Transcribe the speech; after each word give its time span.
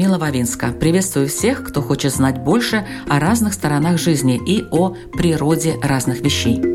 Людмила 0.00 0.16
Вавинска. 0.16 0.72
Приветствую 0.72 1.28
всех, 1.28 1.62
кто 1.62 1.82
хочет 1.82 2.14
знать 2.14 2.38
больше 2.38 2.86
о 3.06 3.20
разных 3.20 3.52
сторонах 3.52 3.98
жизни 3.98 4.40
и 4.42 4.64
о 4.70 4.94
природе 5.12 5.74
разных 5.82 6.22
вещей. 6.22 6.69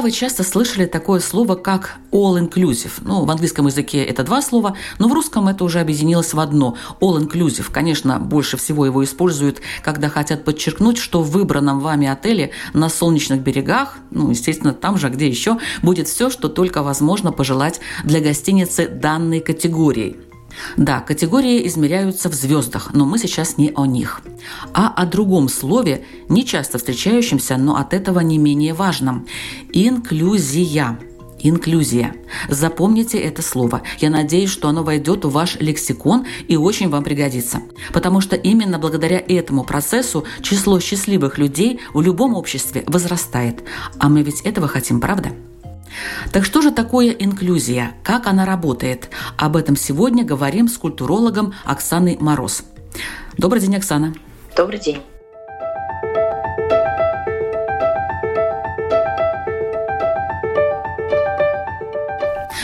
Вы 0.00 0.12
часто 0.12 0.44
слышали 0.44 0.86
такое 0.86 1.20
слово, 1.20 1.56
как 1.56 1.96
all-inclusive. 2.10 2.92
Ну, 3.02 3.26
в 3.26 3.30
английском 3.30 3.66
языке 3.66 4.02
это 4.02 4.24
два 4.24 4.40
слова, 4.40 4.74
но 4.98 5.08
в 5.08 5.12
русском 5.12 5.46
это 5.46 5.62
уже 5.62 5.78
объединилось 5.78 6.32
в 6.32 6.40
одно. 6.40 6.76
All-inclusive. 7.00 7.70
Конечно, 7.70 8.18
больше 8.18 8.56
всего 8.56 8.86
его 8.86 9.04
используют, 9.04 9.60
когда 9.82 10.08
хотят 10.08 10.44
подчеркнуть, 10.44 10.96
что 10.96 11.22
в 11.22 11.30
выбранном 11.30 11.80
вами 11.80 12.08
отеле 12.08 12.52
на 12.72 12.88
солнечных 12.88 13.42
берегах, 13.42 13.96
ну, 14.10 14.30
естественно, 14.30 14.72
там 14.72 14.96
же, 14.96 15.10
где 15.10 15.28
еще, 15.28 15.58
будет 15.82 16.08
все, 16.08 16.30
что 16.30 16.48
только 16.48 16.82
возможно 16.82 17.30
пожелать 17.30 17.80
для 18.02 18.20
гостиницы 18.20 18.88
данной 18.88 19.40
категории– 19.40 20.16
да, 20.76 21.00
категории 21.00 21.66
измеряются 21.66 22.28
в 22.28 22.34
звездах, 22.34 22.90
но 22.92 23.04
мы 23.06 23.18
сейчас 23.18 23.58
не 23.58 23.72
о 23.74 23.86
них. 23.86 24.22
А 24.72 24.88
о 24.88 25.06
другом 25.06 25.48
слове, 25.48 26.04
не 26.28 26.44
часто 26.44 26.78
встречающемся, 26.78 27.56
но 27.56 27.76
от 27.76 27.94
этого 27.94 28.20
не 28.20 28.38
менее 28.38 28.74
важном– 28.74 29.26
инклюзия. 29.72 30.98
Инклюзия. 31.42 32.14
Запомните 32.48 33.18
это 33.18 33.40
слово. 33.40 33.82
Я 33.98 34.10
надеюсь, 34.10 34.50
что 34.50 34.68
оно 34.68 34.82
войдет 34.82 35.24
в 35.24 35.30
ваш 35.30 35.56
лексикон 35.58 36.26
и 36.48 36.56
очень 36.56 36.90
вам 36.90 37.02
пригодится. 37.02 37.62
Потому 37.92 38.20
что 38.20 38.36
именно 38.36 38.78
благодаря 38.78 39.18
этому 39.26 39.64
процессу 39.64 40.24
число 40.42 40.78
счастливых 40.80 41.38
людей 41.38 41.80
в 41.94 42.02
любом 42.02 42.34
обществе 42.34 42.84
возрастает. 42.86 43.62
А 43.98 44.08
мы 44.08 44.22
ведь 44.22 44.42
этого 44.42 44.68
хотим, 44.68 45.00
правда? 45.00 45.30
Так 46.32 46.44
что 46.44 46.62
же 46.62 46.70
такое 46.70 47.10
инклюзия? 47.10 47.92
Как 48.02 48.26
она 48.26 48.44
работает? 48.44 49.10
Об 49.36 49.56
этом 49.56 49.76
сегодня 49.76 50.24
говорим 50.24 50.68
с 50.68 50.76
культурологом 50.78 51.54
Оксаной 51.64 52.16
Мороз. 52.20 52.62
Добрый 53.36 53.60
день, 53.60 53.76
Оксана. 53.76 54.14
Добрый 54.56 54.78
день. 54.78 55.02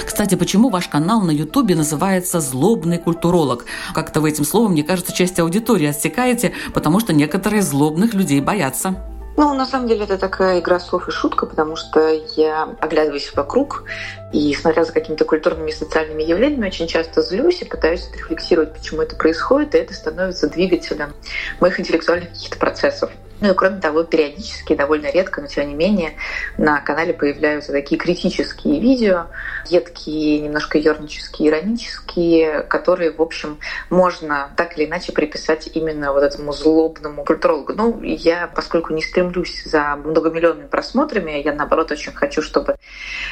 Кстати, 0.06 0.34
почему 0.34 0.70
ваш 0.70 0.88
канал 0.88 1.20
на 1.20 1.30
Ютубе 1.30 1.74
называется 1.74 2.40
«Злобный 2.40 2.96
культуролог»? 2.96 3.66
Как-то 3.92 4.22
вы 4.22 4.30
этим 4.30 4.44
словом, 4.44 4.72
мне 4.72 4.82
кажется, 4.82 5.12
часть 5.12 5.38
аудитории 5.38 5.88
отсекаете, 5.88 6.54
потому 6.72 7.00
что 7.00 7.12
некоторые 7.12 7.60
злобных 7.60 8.14
людей 8.14 8.40
боятся. 8.40 8.96
Ну, 9.36 9.52
на 9.54 9.66
самом 9.66 9.86
деле, 9.86 10.04
это 10.04 10.16
такая 10.16 10.60
игра 10.60 10.80
слов 10.80 11.08
и 11.08 11.10
шутка, 11.10 11.44
потому 11.44 11.76
что 11.76 12.08
я 12.36 12.74
оглядываюсь 12.80 13.32
вокруг 13.34 13.84
и, 14.32 14.54
смотря 14.54 14.84
за 14.84 14.92
какими-то 14.92 15.26
культурными 15.26 15.70
и 15.70 15.74
социальными 15.74 16.22
явлениями, 16.22 16.68
очень 16.68 16.86
часто 16.86 17.20
злюсь 17.20 17.60
и 17.60 17.66
пытаюсь 17.66 18.08
рефлексировать, 18.14 18.72
почему 18.72 19.02
это 19.02 19.14
происходит, 19.14 19.74
и 19.74 19.78
это 19.78 19.92
становится 19.92 20.48
двигателем 20.48 21.12
моих 21.60 21.78
интеллектуальных 21.78 22.30
каких-то 22.30 22.58
процессов. 22.58 23.10
Ну 23.40 23.50
и 23.50 23.54
кроме 23.54 23.80
того, 23.80 24.02
периодически, 24.02 24.74
довольно 24.74 25.10
редко, 25.10 25.40
но 25.42 25.46
тем 25.46 25.68
не 25.68 25.74
менее, 25.74 26.14
на 26.56 26.80
канале 26.80 27.12
появляются 27.12 27.72
такие 27.72 27.98
критические 27.98 28.80
видео, 28.80 29.26
едкие, 29.66 30.40
немножко 30.40 30.78
ернические, 30.78 31.50
иронические, 31.50 32.62
которые, 32.62 33.12
в 33.12 33.20
общем, 33.20 33.58
можно 33.90 34.50
так 34.56 34.78
или 34.78 34.86
иначе 34.86 35.12
приписать 35.12 35.68
именно 35.74 36.12
вот 36.12 36.22
этому 36.22 36.52
злобному 36.52 37.24
культурологу. 37.24 37.74
Ну, 37.74 38.00
я, 38.02 38.50
поскольку 38.54 38.94
не 38.94 39.02
стремлюсь 39.02 39.64
за 39.64 39.96
многомиллионными 39.96 40.68
просмотрами, 40.68 41.42
я, 41.42 41.52
наоборот, 41.52 41.90
очень 41.90 42.12
хочу, 42.12 42.40
чтобы 42.40 42.76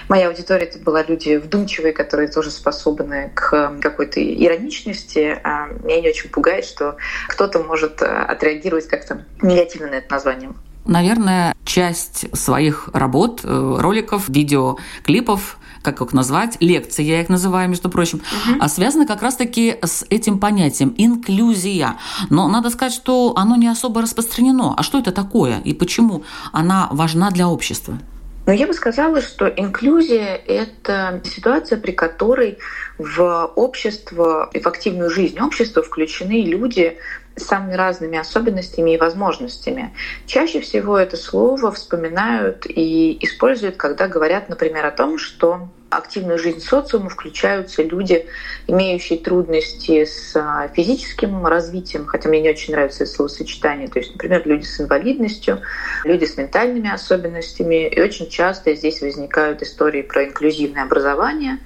моя 0.09 0.28
аудитория 0.28 0.66
это 0.66 0.78
была 0.78 1.03
люди 1.03 1.37
вдумчивые, 1.37 1.93
которые 1.93 2.28
тоже 2.28 2.50
способны 2.50 3.32
к 3.34 3.72
какой-то 3.81 4.20
ироничности. 4.22 5.41
А 5.43 5.66
меня 5.66 6.03
не 6.03 6.09
очень 6.10 6.31
пугает, 6.31 6.64
что 6.64 6.97
кто-то 7.28 7.60
может 7.60 8.03
отреагировать 8.03 8.88
как-то 8.88 9.25
негативно 9.41 9.94
это 9.99 10.12
названием? 10.15 10.56
Наверное, 10.87 11.55
часть 11.65 12.37
своих 12.37 12.91
работ, 12.93 13.41
э, 13.43 13.77
роликов, 13.78 14.28
видео, 14.28 14.77
клипов 15.03 15.59
как 15.84 16.00
их 16.00 16.15
назвать, 16.15 16.56
лекции, 16.60 17.05
я 17.05 17.21
их 17.21 17.28
называю, 17.28 17.69
между 17.69 17.91
прочим, 17.91 18.19
угу. 18.19 18.56
а 18.59 18.69
связаны 18.69 19.06
как 19.06 19.22
раз-таки 19.22 19.77
с 19.82 20.05
этим 20.09 20.38
понятием 20.38 20.94
инклюзия. 20.97 21.97
Но 22.31 22.49
надо 22.49 22.71
сказать, 22.71 22.94
что 22.94 23.34
оно 23.37 23.55
не 23.56 23.69
особо 23.69 24.00
распространено. 24.00 24.75
А 24.77 24.82
что 24.82 24.99
это 24.99 25.12
такое 25.12 25.60
и 25.60 25.75
почему 25.75 26.22
она 26.53 26.88
важна 26.91 27.31
для 27.31 27.49
общества? 27.49 27.99
Но 28.47 28.53
я 28.53 28.66
бы 28.66 28.75
сказала, 28.75 29.21
что 29.21 29.47
инклюзия— 29.49 30.34
это 30.47 31.21
ситуация, 31.25 31.78
при 31.78 31.93
которой 31.93 32.59
в 32.99 33.47
общество 33.56 34.50
и 34.53 34.60
в 34.60 34.66
активную 34.66 35.10
жизнь 35.10 35.41
общества 35.41 35.82
включены 35.82 36.43
люди 36.44 36.99
с 37.37 37.44
самыми 37.44 37.75
разными 37.75 38.19
особенностями 38.19 38.94
и 38.94 38.99
возможностями. 38.99 39.94
Чаще 40.27 40.60
всего 40.60 40.99
это 40.99 41.16
слово 41.16 41.72
вспоминают 41.72 42.66
и 42.66 43.19
используют, 43.25 43.77
когда 43.77 44.09
говорят, 44.09 44.49
например, 44.49 44.87
о 44.87 44.93
том, 44.93 45.19
что 45.19 45.69
активную 45.97 46.38
жизнь 46.38 46.60
социума 46.60 47.09
включаются 47.09 47.82
люди, 47.82 48.27
имеющие 48.66 49.19
трудности 49.19 50.05
с 50.05 50.34
а, 50.37 50.69
физическим 50.69 51.47
развитием, 51.47 52.06
хотя 52.06 52.28
мне 52.28 52.41
не 52.41 52.50
очень 52.50 52.72
нравится 52.75 53.05
это 53.05 53.12
словосочетание, 53.12 53.88
то 53.88 53.99
есть, 53.99 54.12
например, 54.12 54.43
люди 54.44 54.65
с 54.65 54.81
инвалидностью, 54.81 55.62
люди 56.05 56.25
с 56.25 56.37
ментальными 56.37 56.91
особенностями, 56.91 57.88
и 57.88 58.00
очень 58.00 58.28
часто 58.28 58.75
здесь 58.75 59.00
возникают 59.00 59.62
истории 59.62 60.03
про 60.03 60.25
инклюзивное 60.25 60.84
образование, 60.84 61.59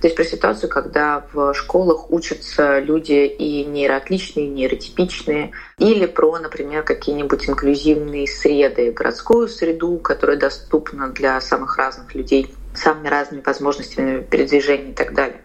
то 0.00 0.08
есть 0.08 0.16
про 0.16 0.24
ситуацию, 0.24 0.68
когда 0.68 1.24
в 1.32 1.54
школах 1.54 2.10
учатся 2.10 2.80
люди 2.80 3.26
и 3.26 3.64
нейроотличные, 3.64 4.46
и 4.46 4.50
нейротипичные, 4.50 5.52
или 5.78 6.06
про, 6.06 6.38
например, 6.38 6.82
какие-нибудь 6.82 7.48
инклюзивные 7.48 8.26
среды, 8.26 8.92
городскую 8.92 9.48
среду, 9.48 9.96
которая 9.98 10.36
доступна 10.36 11.08
для 11.08 11.40
самых 11.40 11.78
разных 11.78 12.14
людей 12.14 12.54
самыми 12.76 13.08
разными 13.08 13.42
возможностями 13.42 14.22
передвижения 14.22 14.90
и 14.90 14.94
так 14.94 15.14
далее. 15.14 15.40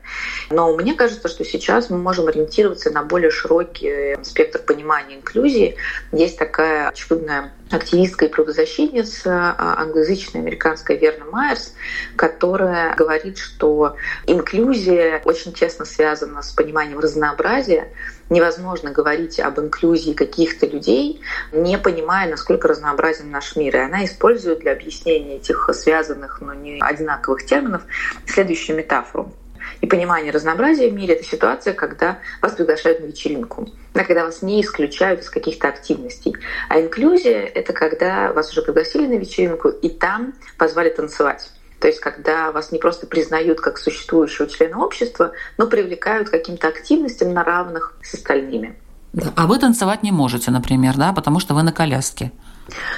Но 0.49 0.75
мне 0.75 0.93
кажется, 0.93 1.27
что 1.27 1.45
сейчас 1.45 1.89
мы 1.89 1.97
можем 1.97 2.27
ориентироваться 2.27 2.91
на 2.91 3.03
более 3.03 3.31
широкий 3.31 4.17
спектр 4.23 4.59
понимания 4.59 5.15
инклюзии. 5.15 5.75
Есть 6.11 6.37
такая 6.37 6.91
чудная 6.93 7.53
активистка 7.71 8.25
и 8.25 8.29
правозащитница 8.29 9.55
а, 9.57 9.81
англоязычная 9.81 10.41
американская 10.41 10.97
Верна 10.97 11.25
Майерс, 11.25 11.73
которая 12.15 12.95
говорит, 12.95 13.37
что 13.37 13.95
инклюзия 14.27 15.21
очень 15.23 15.53
тесно 15.53 15.85
связана 15.85 16.41
с 16.41 16.51
пониманием 16.51 16.99
разнообразия. 16.99 17.87
Невозможно 18.31 18.91
говорить 18.91 19.39
об 19.41 19.59
инклюзии 19.59 20.13
каких-то 20.13 20.66
людей, 20.66 21.22
не 21.51 21.78
понимая, 21.78 22.29
насколько 22.29 22.69
разнообразен 22.69 23.29
наш 23.29 23.57
мир. 23.57 23.75
И 23.75 23.79
она 23.79 24.05
использует 24.05 24.59
для 24.59 24.72
объяснения 24.72 25.35
этих 25.35 25.69
связанных, 25.73 26.39
но 26.39 26.53
не 26.53 26.79
одинаковых 26.81 27.45
терминов 27.45 27.83
следующую 28.25 28.78
метафору 28.78 29.33
и 29.81 29.87
понимание 29.87 30.31
разнообразия 30.31 30.89
в 30.89 30.93
мире— 30.93 31.13
это 31.16 31.23
ситуация, 31.23 31.73
когда 31.73 32.19
вас 32.41 32.53
приглашают 32.53 33.01
на 33.01 33.05
вечеринку, 33.05 33.69
да, 33.93 34.03
когда 34.03 34.25
вас 34.25 34.41
не 34.41 34.61
исключают 34.61 35.22
из 35.22 35.29
каких-то 35.29 35.67
активностей. 35.67 36.35
А 36.69 36.79
инклюзия— 36.79 37.41
это 37.55 37.73
когда 37.73 38.31
вас 38.34 38.51
уже 38.51 38.61
пригласили 38.61 39.07
на 39.07 39.19
вечеринку, 39.19 39.69
и 39.69 39.89
там 39.89 40.34
позвали 40.57 40.89
танцевать. 40.89 41.51
То 41.81 41.87
есть 41.87 41.99
когда 41.99 42.51
вас 42.51 42.72
не 42.72 42.78
просто 42.78 43.07
признают 43.07 43.59
как 43.59 43.79
существующего 43.79 44.47
члена 44.47 44.85
общества, 44.85 45.31
но 45.57 45.66
привлекают 45.66 46.29
к 46.29 46.31
каким-то 46.31 46.67
активностям 46.67 47.33
на 47.33 47.43
равных 47.43 47.95
с 48.03 48.13
остальными. 48.13 48.78
Да. 49.13 49.33
А 49.35 49.47
вы 49.47 49.57
танцевать 49.57 50.03
не 50.03 50.11
можете, 50.11 50.51
например, 50.51 50.95
да, 50.95 51.11
потому 51.11 51.39
что 51.39 51.55
вы 51.55 51.63
на 51.63 51.73
коляске. 51.73 52.31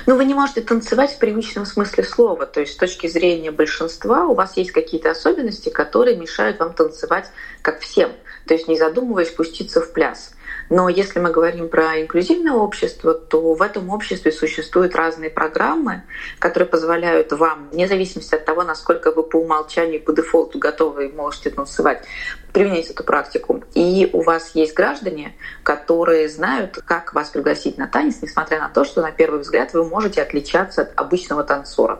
Ну, 0.05 0.17
вы 0.17 0.25
не 0.25 0.33
можете 0.33 0.61
танцевать 0.61 1.11
в 1.13 1.17
привычном 1.17 1.65
смысле 1.65 2.03
слова. 2.03 2.45
То 2.45 2.59
есть 2.59 2.73
с 2.73 2.75
точки 2.75 3.07
зрения 3.07 3.51
большинства 3.51 4.27
у 4.27 4.35
вас 4.35 4.57
есть 4.57 4.71
какие-то 4.71 5.11
особенности, 5.11 5.69
которые 5.69 6.17
мешают 6.17 6.59
вам 6.59 6.73
танцевать 6.73 7.31
как 7.61 7.79
всем. 7.79 8.11
то 8.45 8.53
есть 8.53 8.67
не 8.67 8.77
задумываясь 8.77 9.31
пуститься 9.31 9.79
в 9.79 9.93
пляс. 9.93 10.32
Но 10.69 10.89
если 10.89 11.19
мы 11.19 11.31
говорим 11.31 11.69
про 11.69 12.01
инклюзивное 12.01 12.53
общество, 12.53 13.13
то 13.13 13.53
в 13.53 13.61
этом 13.61 13.89
обществе 13.89 14.31
существуют 14.31 14.95
разные 14.95 15.29
программы, 15.29 16.03
которые 16.39 16.67
позволяют 16.67 17.31
вам, 17.31 17.69
вне 17.71 17.87
зависимости 17.87 18.35
от 18.35 18.45
того, 18.45 18.63
насколько 18.63 19.11
вы 19.11 19.23
по 19.23 19.37
умолчанию, 19.37 20.01
по 20.01 20.13
дефолту 20.13 20.59
готовы 20.59 21.07
и 21.07 21.11
можете 21.11 21.49
танцевать, 21.49 22.05
применять 22.53 22.89
эту 22.89 23.03
практику. 23.03 23.63
И 23.73 24.09
у 24.13 24.21
вас 24.21 24.51
есть 24.53 24.73
граждане, 24.73 25.35
которые 25.63 26.29
знают, 26.29 26.79
как 26.85 27.13
вас 27.13 27.29
пригласить 27.29 27.77
на 27.77 27.87
танец, 27.87 28.17
несмотря 28.21 28.59
на 28.59 28.69
то, 28.69 28.85
что 28.85 29.01
на 29.01 29.11
первый 29.11 29.41
взгляд 29.41 29.73
вы 29.73 29.83
можете 29.85 30.21
отличаться 30.21 30.83
от 30.83 30.91
обычного 30.95 31.43
танцора. 31.43 31.99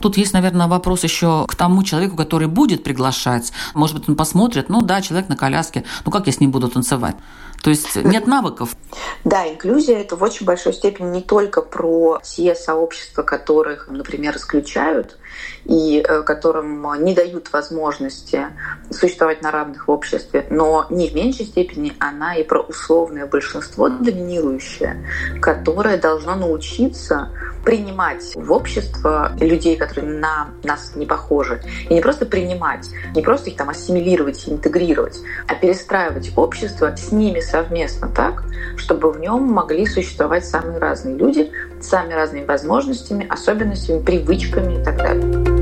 Тут 0.00 0.16
есть, 0.16 0.32
наверное, 0.32 0.66
вопрос 0.66 1.04
еще 1.04 1.46
к 1.46 1.54
тому 1.54 1.82
человеку, 1.82 2.16
который 2.16 2.48
будет 2.48 2.82
приглашать. 2.82 3.52
Может 3.74 3.98
быть, 3.98 4.08
он 4.08 4.16
посмотрит, 4.16 4.68
ну 4.68 4.80
да, 4.80 5.02
человек 5.02 5.28
на 5.28 5.36
коляске, 5.36 5.84
ну 6.04 6.10
как 6.10 6.26
я 6.26 6.32
с 6.32 6.40
ним 6.40 6.50
буду 6.50 6.68
танцевать? 6.68 7.16
То 7.62 7.70
есть 7.70 7.94
нет 7.96 8.26
навыков. 8.26 8.74
Да, 9.24 9.46
инклюзия— 9.46 9.98
это 10.00 10.16
в 10.16 10.22
очень 10.22 10.46
большой 10.46 10.72
степени 10.72 11.10
не 11.10 11.20
только 11.20 11.60
про 11.60 12.20
те 12.22 12.54
сообщества, 12.54 13.22
которых, 13.22 13.88
например, 13.88 14.36
исключают, 14.36 15.18
и 15.64 16.04
э, 16.06 16.22
которым 16.22 17.04
не 17.04 17.14
дают 17.14 17.52
возможности 17.52 18.46
существовать 18.90 19.42
на 19.42 19.50
равных 19.50 19.88
в 19.88 19.90
обществе, 19.90 20.46
но 20.50 20.86
не 20.90 21.08
в 21.08 21.14
меньшей 21.14 21.46
степени 21.46 21.92
она 21.98 22.36
и 22.36 22.44
про 22.44 22.60
условное 22.60 23.26
большинство 23.26 23.88
доминирующее, 23.88 25.04
которое 25.40 25.98
должно 25.98 26.34
научиться 26.34 27.30
принимать 27.64 28.34
в 28.34 28.52
общество 28.52 29.32
людей, 29.38 29.76
которые 29.76 30.18
на 30.18 30.48
нас 30.64 30.92
не 30.96 31.06
похожи. 31.06 31.62
И 31.88 31.94
не 31.94 32.00
просто 32.00 32.26
принимать, 32.26 32.88
не 33.14 33.22
просто 33.22 33.50
их 33.50 33.56
там 33.56 33.68
ассимилировать 33.68 34.48
интегрировать, 34.48 35.20
а 35.46 35.54
перестраивать 35.54 36.32
общество 36.36 36.94
с 36.96 37.12
ними 37.12 37.40
совместно 37.40 38.08
так, 38.08 38.42
чтобы 38.76 39.12
в 39.12 39.20
нем 39.20 39.42
могли 39.42 39.86
существовать 39.86 40.46
самые 40.46 40.78
разные 40.78 41.16
люди 41.16 41.50
самыми 41.80 42.14
разными 42.14 42.44
возможностями, 42.44 43.26
особенностями, 43.28 44.02
привычками 44.02 44.80
и 44.80 44.84
так 44.84 44.96
далее. 44.96 45.60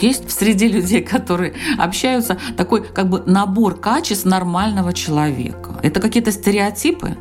вот 0.00 0.02
есть 0.02 0.30
среди 0.30 0.68
людей, 0.68 1.02
которые 1.02 1.54
общаются, 1.78 2.38
такой 2.56 2.82
как 2.82 3.08
бы 3.08 3.22
набор 3.26 3.78
качеств 3.78 4.24
нормального 4.24 4.92
человека. 4.92 5.78
Это 5.82 6.00
какие-то 6.00 6.32
стереотипы? 6.32 7.16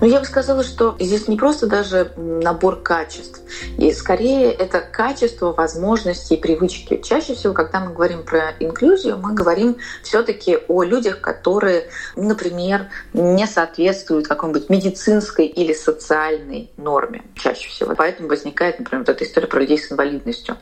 Ну, 0.00 0.06
я 0.06 0.20
бы 0.20 0.24
сказала, 0.24 0.62
что 0.64 0.96
здесь 0.98 1.28
не 1.28 1.36
просто 1.36 1.66
даже 1.66 2.12
набор 2.16 2.82
качеств, 2.82 3.40
и 3.78 3.92
скорее 3.92 4.52
это 4.52 4.80
качество, 4.80 5.52
возможности 5.52 6.34
и 6.34 6.36
привычки. 6.36 7.00
Чаще 7.02 7.34
всего, 7.34 7.52
когда 7.52 7.80
мы 7.80 7.92
говорим 7.92 8.24
про 8.24 8.54
инклюзию, 8.60 9.18
мы 9.18 9.34
говорим 9.34 9.76
все-таки 10.02 10.58
о 10.68 10.82
людях, 10.82 11.20
которые, 11.20 11.88
например, 12.16 12.88
не 13.12 13.46
соответствуют 13.46 14.28
какой-нибудь 14.28 14.70
медицинской 14.70 15.46
или 15.46 15.72
социальной 15.72 16.70
норме 16.76 17.22
чаще 17.34 17.68
всего. 17.68 17.94
Поэтому 17.94 18.28
возникает, 18.28 18.78
например, 18.78 19.04
вот 19.06 19.08
эта 19.08 19.24
история 19.24 19.46
про 19.46 19.60
людей 19.60 19.78
с 19.78 19.90
инвалидностью. 19.90 20.56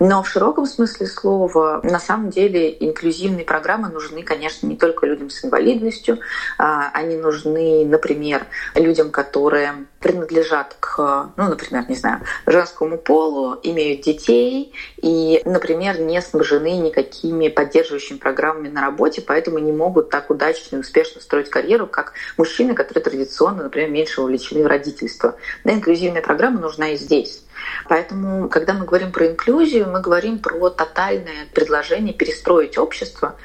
Но 0.00 0.24
в 0.24 0.28
широком 0.28 0.66
смысле 0.66 1.06
слова, 1.06 1.80
на 1.84 2.00
самом 2.00 2.30
деле, 2.30 2.76
инклюзивные 2.80 3.44
программы 3.44 3.90
нужны, 3.90 4.24
конечно, 4.24 4.66
не 4.66 4.76
только 4.76 5.06
людям 5.06 5.30
с 5.30 5.44
инвалидностью. 5.44 6.18
А, 6.58 6.90
они 6.92 7.14
нужны, 7.14 7.86
например, 7.86 8.44
людям, 8.74 9.12
которые 9.12 9.86
принадлежат 10.00 10.76
к, 10.80 11.30
ну, 11.36 11.48
например, 11.48 11.88
не 11.88 11.94
знаю, 11.94 12.22
женскому 12.44 12.98
полу, 12.98 13.56
имеют 13.62 14.00
детей 14.00 14.72
и, 14.96 15.40
например, 15.44 16.00
не 16.00 16.20
снабжены 16.20 16.76
никакими 16.78 17.46
поддерживающими 17.46 18.18
программами 18.18 18.70
на 18.70 18.80
работе, 18.80 19.22
поэтому 19.22 19.60
не 19.60 19.70
могут 19.70 20.10
так 20.10 20.28
удачно 20.28 20.74
и 20.74 20.80
успешно 20.80 21.20
строить 21.20 21.50
карьеру, 21.50 21.86
как 21.86 22.14
мужчины, 22.36 22.74
которые 22.74 23.04
традиционно, 23.04 23.62
например, 23.62 23.90
меньше 23.90 24.22
увлечены 24.22 24.64
в 24.64 24.66
родительство. 24.66 25.36
Да, 25.62 25.72
инклюзивная 25.72 26.20
программа 26.20 26.58
нужна 26.58 26.88
и 26.88 26.96
здесь. 26.96 27.43
Поэтому, 27.88 28.48
когда 28.48 28.72
мы 28.74 28.84
говорим 28.84 29.12
про 29.12 29.26
инклюзию, 29.26 29.90
мы 29.90 30.00
говорим 30.00 30.38
про 30.38 30.70
тотальное 30.70 31.46
предложение 31.52 32.14
перестроить 32.14 32.78
общество 32.78 33.36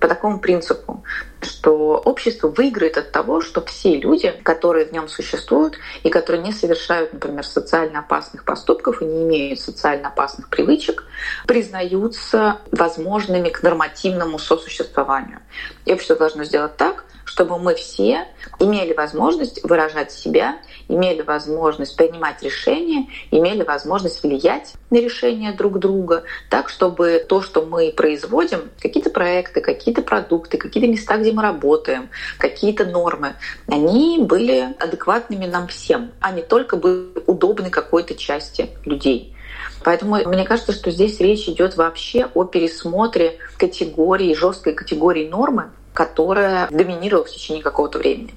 по 0.00 0.08
такому 0.08 0.40
принципу, 0.40 1.04
что 1.40 1.96
общество 1.96 2.48
выиграет 2.48 2.98
от 2.98 3.12
того, 3.12 3.40
что 3.40 3.64
все 3.64 3.98
люди, 3.98 4.30
которые 4.42 4.86
в 4.86 4.92
нем 4.92 5.08
существуют 5.08 5.78
и 6.02 6.10
которые 6.10 6.42
не 6.42 6.52
совершают, 6.52 7.12
например, 7.12 7.46
социально 7.46 8.00
опасных 8.00 8.44
поступков 8.44 9.00
и 9.00 9.06
не 9.06 9.24
имеют 9.24 9.60
социально 9.60 10.08
опасных 10.08 10.50
привычек, 10.50 11.04
признаются 11.46 12.58
возможными 12.70 13.48
к 13.48 13.62
нормативному 13.62 14.38
сосуществованию. 14.38 15.40
И 15.86 15.92
общество 15.92 16.16
должно 16.16 16.44
сделать 16.44 16.76
так, 16.76 17.05
чтобы 17.26 17.58
мы 17.58 17.74
все 17.74 18.26
имели 18.58 18.94
возможность 18.94 19.62
выражать 19.62 20.12
себя, 20.12 20.56
имели 20.88 21.20
возможность 21.22 21.96
принимать 21.96 22.42
решения, 22.42 23.08
имели 23.30 23.62
возможность 23.62 24.22
влиять 24.22 24.74
на 24.90 24.96
решения 24.96 25.52
друг 25.52 25.78
друга, 25.78 26.22
так, 26.48 26.70
чтобы 26.70 27.24
то, 27.28 27.42
что 27.42 27.66
мы 27.66 27.92
производим, 27.94 28.70
какие-то 28.80 29.10
проекты, 29.10 29.60
какие-то 29.60 30.02
продукты, 30.02 30.56
какие-то 30.56 30.88
места, 30.88 31.18
где 31.18 31.32
мы 31.32 31.42
работаем, 31.42 32.08
какие-то 32.38 32.86
нормы, 32.86 33.34
они 33.66 34.20
были 34.20 34.74
адекватными 34.78 35.46
нам 35.46 35.66
всем, 35.66 36.12
а 36.20 36.32
не 36.32 36.42
только 36.42 36.76
были 36.76 37.22
удобны 37.26 37.70
какой-то 37.70 38.14
части 38.14 38.70
людей. 38.84 39.34
Поэтому 39.82 40.16
мне 40.16 40.44
кажется, 40.44 40.72
что 40.72 40.90
здесь 40.90 41.20
речь 41.20 41.48
идет 41.48 41.76
вообще 41.76 42.28
о 42.34 42.44
пересмотре 42.44 43.38
категории, 43.56 44.34
жесткой 44.34 44.74
категории 44.74 45.28
нормы, 45.28 45.70
которая 45.96 46.68
доминировала 46.70 47.24
в 47.24 47.30
течение 47.30 47.62
какого-то 47.62 47.98
времени. 47.98 48.34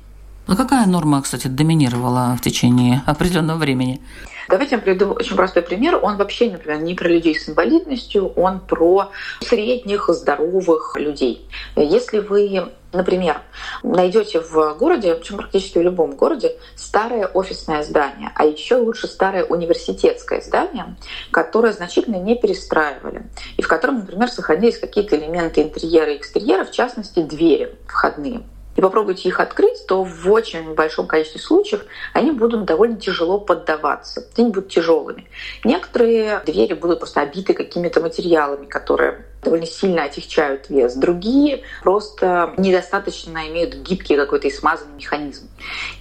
А 0.47 0.55
какая 0.55 0.87
норма, 0.87 1.21
кстати, 1.21 1.47
доминировала 1.47 2.35
в 2.35 2.41
течение 2.41 3.03
определенного 3.05 3.57
времени? 3.57 4.01
Давайте 4.47 4.75
я 4.75 4.81
приведу 4.81 5.11
очень 5.11 5.35
простой 5.35 5.61
пример. 5.61 5.99
Он 6.01 6.17
вообще, 6.17 6.49
например, 6.49 6.81
не 6.81 6.95
про 6.95 7.07
людей 7.07 7.37
с 7.37 7.47
инвалидностью, 7.47 8.29
он 8.29 8.59
про 8.61 9.11
средних 9.41 10.09
здоровых 10.09 10.95
людей. 10.97 11.47
Если 11.75 12.17
вы 12.17 12.71
Например, 12.91 13.41
найдете 13.83 14.39
в 14.39 14.75
городе, 14.77 15.13
причем 15.13 15.37
практически 15.37 15.77
в 15.77 15.83
любом 15.83 16.15
городе, 16.15 16.55
старое 16.75 17.27
офисное 17.27 17.83
здание, 17.83 18.31
а 18.35 18.45
еще 18.45 18.77
лучше 18.77 19.07
старое 19.07 19.43
университетское 19.43 20.41
здание, 20.41 20.95
которое 21.31 21.71
значительно 21.71 22.15
не 22.15 22.35
перестраивали, 22.35 23.23
и 23.57 23.61
в 23.61 23.67
котором, 23.67 23.99
например, 23.99 24.29
сохранились 24.29 24.79
какие-то 24.79 25.17
элементы 25.17 25.61
интерьера 25.61 26.13
и 26.13 26.17
экстерьера, 26.17 26.65
в 26.65 26.71
частности, 26.71 27.21
двери 27.21 27.75
входные 27.87 28.41
и 28.79 28.81
попробуйте 28.81 29.27
их 29.27 29.41
открыть, 29.41 29.85
то 29.87 30.05
в 30.05 30.31
очень 30.31 30.73
большом 30.73 31.05
количестве 31.05 31.41
случаев 31.41 31.83
они 32.13 32.31
будут 32.31 32.63
довольно 32.63 32.95
тяжело 32.95 33.37
поддаваться. 33.37 34.25
Они 34.37 34.47
будут 34.47 34.69
тяжелыми. 34.69 35.27
Некоторые 35.65 36.41
двери 36.45 36.75
будут 36.75 36.99
просто 36.99 37.19
обиты 37.19 37.53
какими-то 37.53 37.99
материалами, 37.99 38.67
которые 38.67 39.25
довольно 39.41 39.65
сильно 39.65 40.03
отягчают 40.03 40.69
вес. 40.69 40.95
Другие 40.95 41.63
просто 41.81 42.53
недостаточно 42.57 43.47
имеют 43.47 43.75
гибкий 43.75 44.15
какой-то 44.15 44.47
и 44.47 44.51
смазанный 44.51 44.95
механизм. 44.97 45.47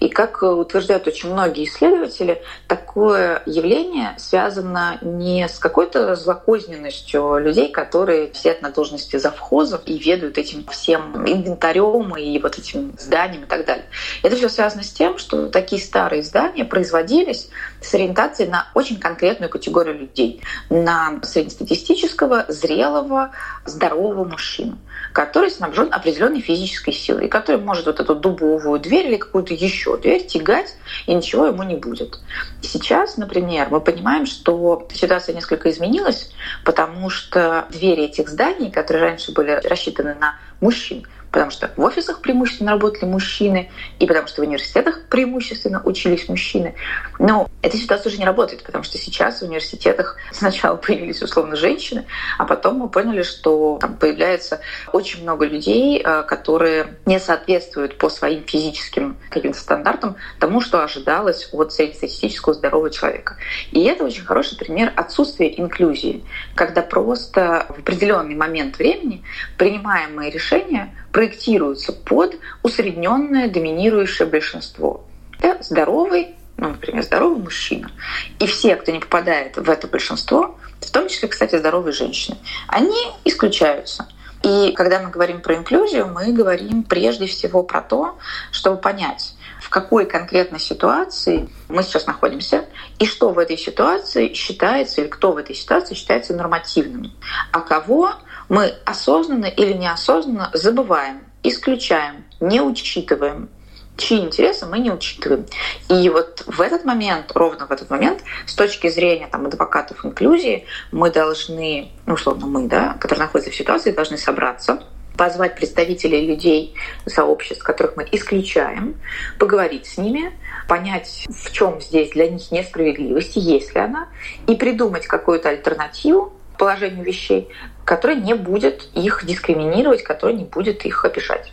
И 0.00 0.08
как 0.08 0.42
утверждают 0.42 1.06
очень 1.06 1.32
многие 1.32 1.64
исследователи, 1.64 2.42
такое 2.66 3.42
явление 3.46 4.14
связано 4.18 4.98
не 5.02 5.48
с 5.48 5.58
какой-то 5.58 6.14
злокозненностью 6.16 7.38
людей, 7.38 7.70
которые 7.70 8.32
сидят 8.34 8.62
на 8.62 8.70
должности 8.70 9.16
завхозов 9.16 9.82
и 9.86 9.98
ведают 9.98 10.38
этим 10.38 10.66
всем 10.66 11.24
инвентарем 11.26 12.16
и 12.16 12.38
вот 12.40 12.58
этим 12.58 12.94
зданием 12.98 13.44
и 13.44 13.46
так 13.46 13.64
далее. 13.64 13.86
Это 14.22 14.36
все 14.36 14.48
связано 14.48 14.82
с 14.82 14.90
тем, 14.90 15.18
что 15.18 15.48
такие 15.48 15.80
старые 15.80 16.22
здания 16.22 16.64
производились 16.64 17.50
с 17.80 17.94
ориентацией 17.94 18.50
на 18.50 18.68
очень 18.74 18.98
конкретную 18.98 19.50
категорию 19.50 19.98
людей, 19.98 20.42
на 20.70 21.20
среднестатистического, 21.22 22.46
зрелого, 22.48 23.30
здорового 23.64 24.24
мужчину, 24.24 24.78
который 25.12 25.50
снабжен 25.50 25.88
определенной 25.92 26.40
физической 26.40 26.92
силой, 26.92 27.26
и 27.26 27.28
который 27.28 27.60
может 27.60 27.86
вот 27.86 28.00
эту 28.00 28.14
дубовую 28.14 28.80
дверь 28.80 29.06
или 29.06 29.16
какую-то 29.16 29.54
еще 29.54 29.96
дверь 29.96 30.26
тягать, 30.26 30.74
и 31.06 31.14
ничего 31.14 31.46
ему 31.46 31.62
не 31.62 31.76
будет. 31.76 32.18
Сейчас, 32.62 33.16
например, 33.16 33.68
мы 33.70 33.80
понимаем, 33.80 34.26
что 34.26 34.86
ситуация 34.92 35.34
несколько 35.34 35.70
изменилась, 35.70 36.32
потому 36.64 37.10
что 37.10 37.66
двери 37.70 38.04
этих 38.04 38.28
зданий, 38.28 38.70
которые 38.70 39.04
раньше 39.04 39.32
были 39.32 39.60
рассчитаны 39.64 40.14
на 40.14 40.36
мужчин, 40.60 41.06
потому 41.30 41.50
что 41.50 41.70
в 41.76 41.82
офисах 41.82 42.20
преимущественно 42.20 42.72
работали 42.72 43.04
мужчины, 43.04 43.70
и 43.98 44.06
потому 44.06 44.28
что 44.28 44.42
в 44.42 44.44
университетах 44.44 45.06
преимущественно 45.08 45.82
учились 45.84 46.28
мужчины. 46.28 46.74
Но 47.18 47.48
эта 47.62 47.76
ситуация 47.76 48.10
уже 48.10 48.18
не 48.18 48.24
работает, 48.24 48.62
потому 48.62 48.84
что 48.84 48.98
сейчас 48.98 49.40
в 49.40 49.44
университетах 49.44 50.16
сначала 50.32 50.76
появились 50.76 51.22
условно 51.22 51.56
женщины, 51.56 52.06
а 52.38 52.44
потом 52.44 52.76
мы 52.76 52.88
поняли, 52.88 53.22
что 53.22 53.78
там 53.80 53.96
появляется 53.96 54.60
очень 54.92 55.22
много 55.22 55.46
людей, 55.46 56.00
э, 56.02 56.22
которые 56.22 56.98
не 57.06 57.18
соответствуют 57.18 57.98
по 57.98 58.08
своим 58.08 58.44
физическим 58.44 59.16
каким-то 59.30 59.58
стандартам 59.58 60.16
тому, 60.38 60.60
что 60.60 60.82
ожидалось 60.82 61.48
от 61.52 61.72
среднестатистического 61.72 62.54
здорового 62.54 62.90
человека. 62.90 63.36
И 63.72 63.84
это 63.84 64.04
очень 64.04 64.24
хороший 64.24 64.56
пример 64.56 64.92
отсутствия 64.96 65.48
инклюзии, 65.58 66.24
когда 66.54 66.82
просто 66.82 67.66
в 67.68 67.80
определенный 67.80 68.34
момент 68.34 68.78
времени 68.78 69.24
принимаемые 69.56 70.30
решения 70.30 70.94
проектируются 71.12 71.92
под 71.92 72.36
усредненное 72.62 73.48
доминирующее 73.48 74.26
большинство. 74.28 75.04
Это 75.40 75.62
здоровый, 75.62 76.36
ну, 76.56 76.70
например, 76.70 77.02
здоровый 77.02 77.42
мужчина. 77.42 77.90
И 78.38 78.46
все, 78.46 78.76
кто 78.76 78.92
не 78.92 79.00
попадает 79.00 79.56
в 79.56 79.70
это 79.70 79.86
большинство, 79.86 80.58
в 80.80 80.90
том 80.90 81.08
числе, 81.08 81.28
кстати, 81.28 81.56
здоровые 81.56 81.92
женщины, 81.92 82.38
они 82.68 82.96
исключаются. 83.24 84.08
И 84.42 84.72
когда 84.72 85.00
мы 85.00 85.10
говорим 85.10 85.40
про 85.40 85.56
инклюзию, 85.56 86.06
мы 86.06 86.32
говорим 86.32 86.84
прежде 86.84 87.26
всего 87.26 87.62
про 87.62 87.82
то, 87.82 88.18
чтобы 88.52 88.80
понять, 88.80 89.34
в 89.60 89.68
какой 89.68 90.06
конкретной 90.06 90.60
ситуации 90.60 91.48
мы 91.68 91.82
сейчас 91.82 92.06
находимся, 92.06 92.66
и 92.98 93.06
что 93.06 93.30
в 93.30 93.38
этой 93.38 93.58
ситуации 93.58 94.32
считается, 94.34 95.00
или 95.00 95.08
кто 95.08 95.32
в 95.32 95.36
этой 95.36 95.56
ситуации 95.56 95.94
считается 95.94 96.34
нормативным, 96.34 97.12
а 97.52 97.60
кого 97.60 98.12
мы 98.48 98.74
осознанно 98.84 99.46
или 99.46 99.72
неосознанно 99.72 100.50
забываем, 100.54 101.22
исключаем, 101.42 102.24
не 102.40 102.60
учитываем, 102.60 103.48
чьи 103.96 104.18
интересы 104.18 104.66
мы 104.66 104.78
не 104.78 104.90
учитываем. 104.90 105.46
И 105.88 106.08
вот 106.08 106.44
в 106.46 106.60
этот 106.60 106.84
момент, 106.84 107.32
ровно 107.34 107.66
в 107.66 107.70
этот 107.70 107.90
момент, 107.90 108.22
с 108.46 108.54
точки 108.54 108.88
зрения 108.88 109.26
там, 109.26 109.46
адвокатов 109.46 110.04
инклюзии, 110.04 110.66
мы 110.92 111.10
должны, 111.10 111.90
ну, 112.06 112.14
условно 112.14 112.46
мы, 112.46 112.68
да, 112.68 112.96
которые 113.00 113.26
находятся 113.26 113.50
в 113.50 113.56
ситуации, 113.56 113.90
должны 113.90 114.16
собраться, 114.16 114.82
позвать 115.16 115.56
представителей 115.56 116.26
людей, 116.26 116.74
сообществ, 117.06 117.64
которых 117.64 117.96
мы 117.96 118.06
исключаем, 118.12 118.94
поговорить 119.40 119.86
с 119.86 119.98
ними, 119.98 120.32
понять, 120.68 121.26
в 121.28 121.50
чем 121.50 121.80
здесь 121.80 122.10
для 122.10 122.30
них 122.30 122.52
несправедливость, 122.52 123.34
есть 123.34 123.74
ли 123.74 123.80
она, 123.80 124.08
и 124.46 124.54
придумать 124.54 125.08
какую-то 125.08 125.48
альтернативу 125.48 126.37
положению 126.58 127.04
вещей, 127.04 127.48
которая 127.84 128.18
не 128.18 128.34
будет 128.34 128.88
их 128.94 129.24
дискриминировать, 129.24 130.02
которая 130.02 130.36
не 130.36 130.44
будет 130.44 130.84
их 130.84 131.04
обижать. 131.04 131.52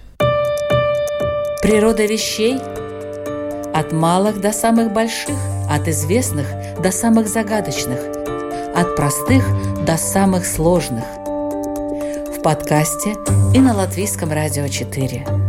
Природа 1.61 2.05
вещей 2.05 2.57
от 3.73 3.91
малых 3.91 4.41
до 4.41 4.51
самых 4.51 4.91
больших, 4.91 5.35
от 5.69 5.87
известных 5.87 6.47
до 6.81 6.91
самых 6.91 7.27
загадочных, 7.27 7.99
от 8.75 8.95
простых 8.95 9.45
до 9.85 9.97
самых 9.97 10.45
сложных– 10.45 11.03
подкасте 12.45 13.15
и 13.55 13.59
на 13.59 13.73
Латвийском 13.73 14.31
радио 14.31 14.67
4. 14.67 15.44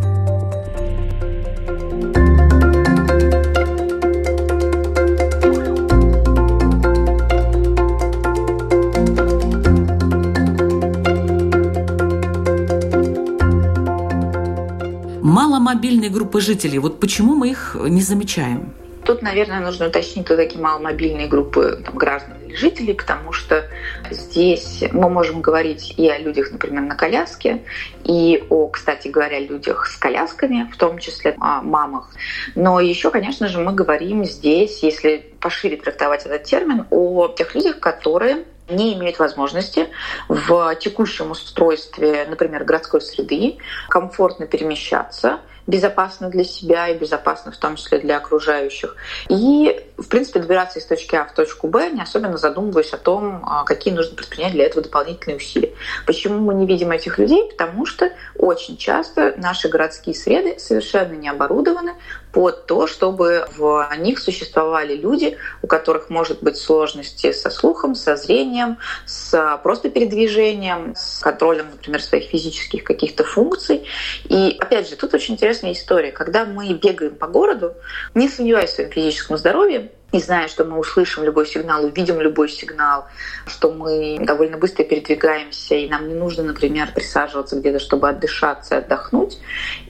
Маломобильные 15.67 16.11
группы 16.11 16.41
жителей, 16.41 16.79
вот 16.79 17.01
почему 17.01 17.35
мы 17.35 17.51
их 17.51 17.77
не 17.81 18.01
замечаем? 18.01 18.73
Тут, 19.05 19.21
наверное, 19.21 19.59
нужно 19.59 19.89
уточнить, 19.89 20.25
кто 20.25 20.37
такие 20.37 20.61
маломобильные 20.61 21.27
группы 21.27 21.83
там, 21.85 21.97
граждан 21.97 22.37
жителей, 22.55 22.95
потому 22.95 23.33
что 23.33 23.65
здесь 24.09 24.85
мы 24.93 25.11
можем 25.11 25.41
говорить 25.41 25.95
и 25.97 26.09
о 26.09 26.19
людях, 26.19 26.53
например, 26.53 26.83
на 26.83 26.95
коляске, 26.95 27.65
и 28.05 28.45
о, 28.49 28.69
кстати 28.69 29.09
говоря, 29.09 29.41
людях 29.41 29.89
с 29.89 29.97
колясками, 29.97 30.71
в 30.73 30.77
том 30.77 31.01
числе 31.01 31.35
о 31.41 31.63
мамах. 31.63 32.13
Но 32.55 32.79
еще, 32.79 33.11
конечно 33.11 33.49
же, 33.49 33.59
мы 33.59 33.73
говорим 33.73 34.25
здесь, 34.25 34.85
если 34.85 35.33
пошире 35.41 35.79
трактовать 35.79 36.27
этот 36.27 36.45
термин, 36.45 36.87
о 36.91 37.27
тех 37.27 37.57
людях, 37.57 37.81
которые 37.81 38.45
не 38.71 38.95
имеют 38.95 39.19
возможности 39.19 39.89
в 40.29 40.77
текущем 40.77 41.33
устройстве, 41.33 42.25
например, 42.31 42.63
городской 42.63 43.01
среды, 43.01 43.57
комфортно 43.89 44.47
перемещаться– 44.47 45.41
безопасно 45.67 46.31
для 46.31 46.45
себя 46.45 46.89
и 46.89 46.99
безопасно 46.99 47.53
в 47.53 47.57
том 47.57 47.77
числе 47.77 47.99
для 47.99 48.17
окружающих. 48.17 48.97
И, 49.29 49.85
в 49.97 50.09
принципе, 50.09 50.41
добираться 50.41 50.79
из 50.79 50.87
точки 50.87 51.17
А 51.17 51.25
в 51.25 51.33
точку 51.33 51.69
Б, 51.69 51.91
не 51.91 52.03
особенно 52.03 52.37
задумываясь 52.37 52.93
о 52.93 52.99
том, 52.99 53.43
а, 53.45 53.65
какие 53.65 53.93
нужно 53.93 54.15
предпринять 54.15 54.53
для 54.53 54.67
этого 54.67 54.83
дополнительные 54.83 55.37
усилия. 55.37 55.73
Почему 56.07 56.39
мы 56.39 56.55
не 56.55 56.67
видим 56.67 56.91
этих 56.91 57.19
людей? 57.19 57.51
Потому 57.51 57.87
что 57.87 58.11
очень 58.37 58.77
часто 58.77 59.35
наши 59.37 59.69
городские 59.69 60.15
среды 60.15 60.59
совершенно 60.59 61.15
не 61.15 61.29
оборудованы 61.29 61.95
под 62.37 62.67
то, 62.67 62.87
чтобы 62.87 63.49
в 63.57 63.89
них 63.97 64.19
существовали 64.19 64.95
люди, 64.95 65.39
у 65.63 65.67
которых 65.67 66.11
может 66.11 66.43
быть 66.43 66.59
сложности 66.59 67.33
со 67.33 67.49
слухом, 67.49 67.95
со 67.95 68.15
зрением, 68.17 68.77
с 69.07 69.59
просто 69.63 69.89
передвижением, 69.89 70.95
с 70.95 71.21
контролем, 71.21 71.69
например, 71.73 72.03
своих 72.03 72.25
физических 72.25 72.85
каких-то 72.85 73.25
функций. 73.25 73.87
И 74.25 74.55
опять 74.61 74.87
же, 74.87 74.97
тут 74.97 75.15
очень 75.15 75.33
интересная 75.33 75.73
история. 75.73 76.13
Когда 76.13 76.45
мы 76.45 76.75
бегаем 76.75 77.17
по 77.17 77.27
городу, 77.27 77.73
не 78.13 78.29
сомневаясь 78.29 78.69
в 78.69 78.75
своем 78.75 78.91
физическом 78.91 79.39
здоровье, 79.39 79.91
не 80.13 80.21
зная, 80.21 80.49
что 80.49 80.65
мы 80.65 80.79
услышим 80.79 81.25
любой 81.25 81.47
сигнал, 81.47 81.85
увидим 81.85 82.21
любой 82.21 82.49
сигнал, 82.49 83.07
что 83.47 83.73
мы 83.73 84.19
довольно 84.21 84.57
быстро 84.57 84.85
передвигаемся, 84.85 85.75
и 85.75 85.89
нам 85.89 86.09
не 86.09 86.15
нужно, 86.15 86.45
например, 86.45 86.93
присаживаться 86.95 87.57
где-то, 87.57 87.81
чтобы 87.81 88.09
отдышаться, 88.09 88.79
отдохнуть, 88.79 89.39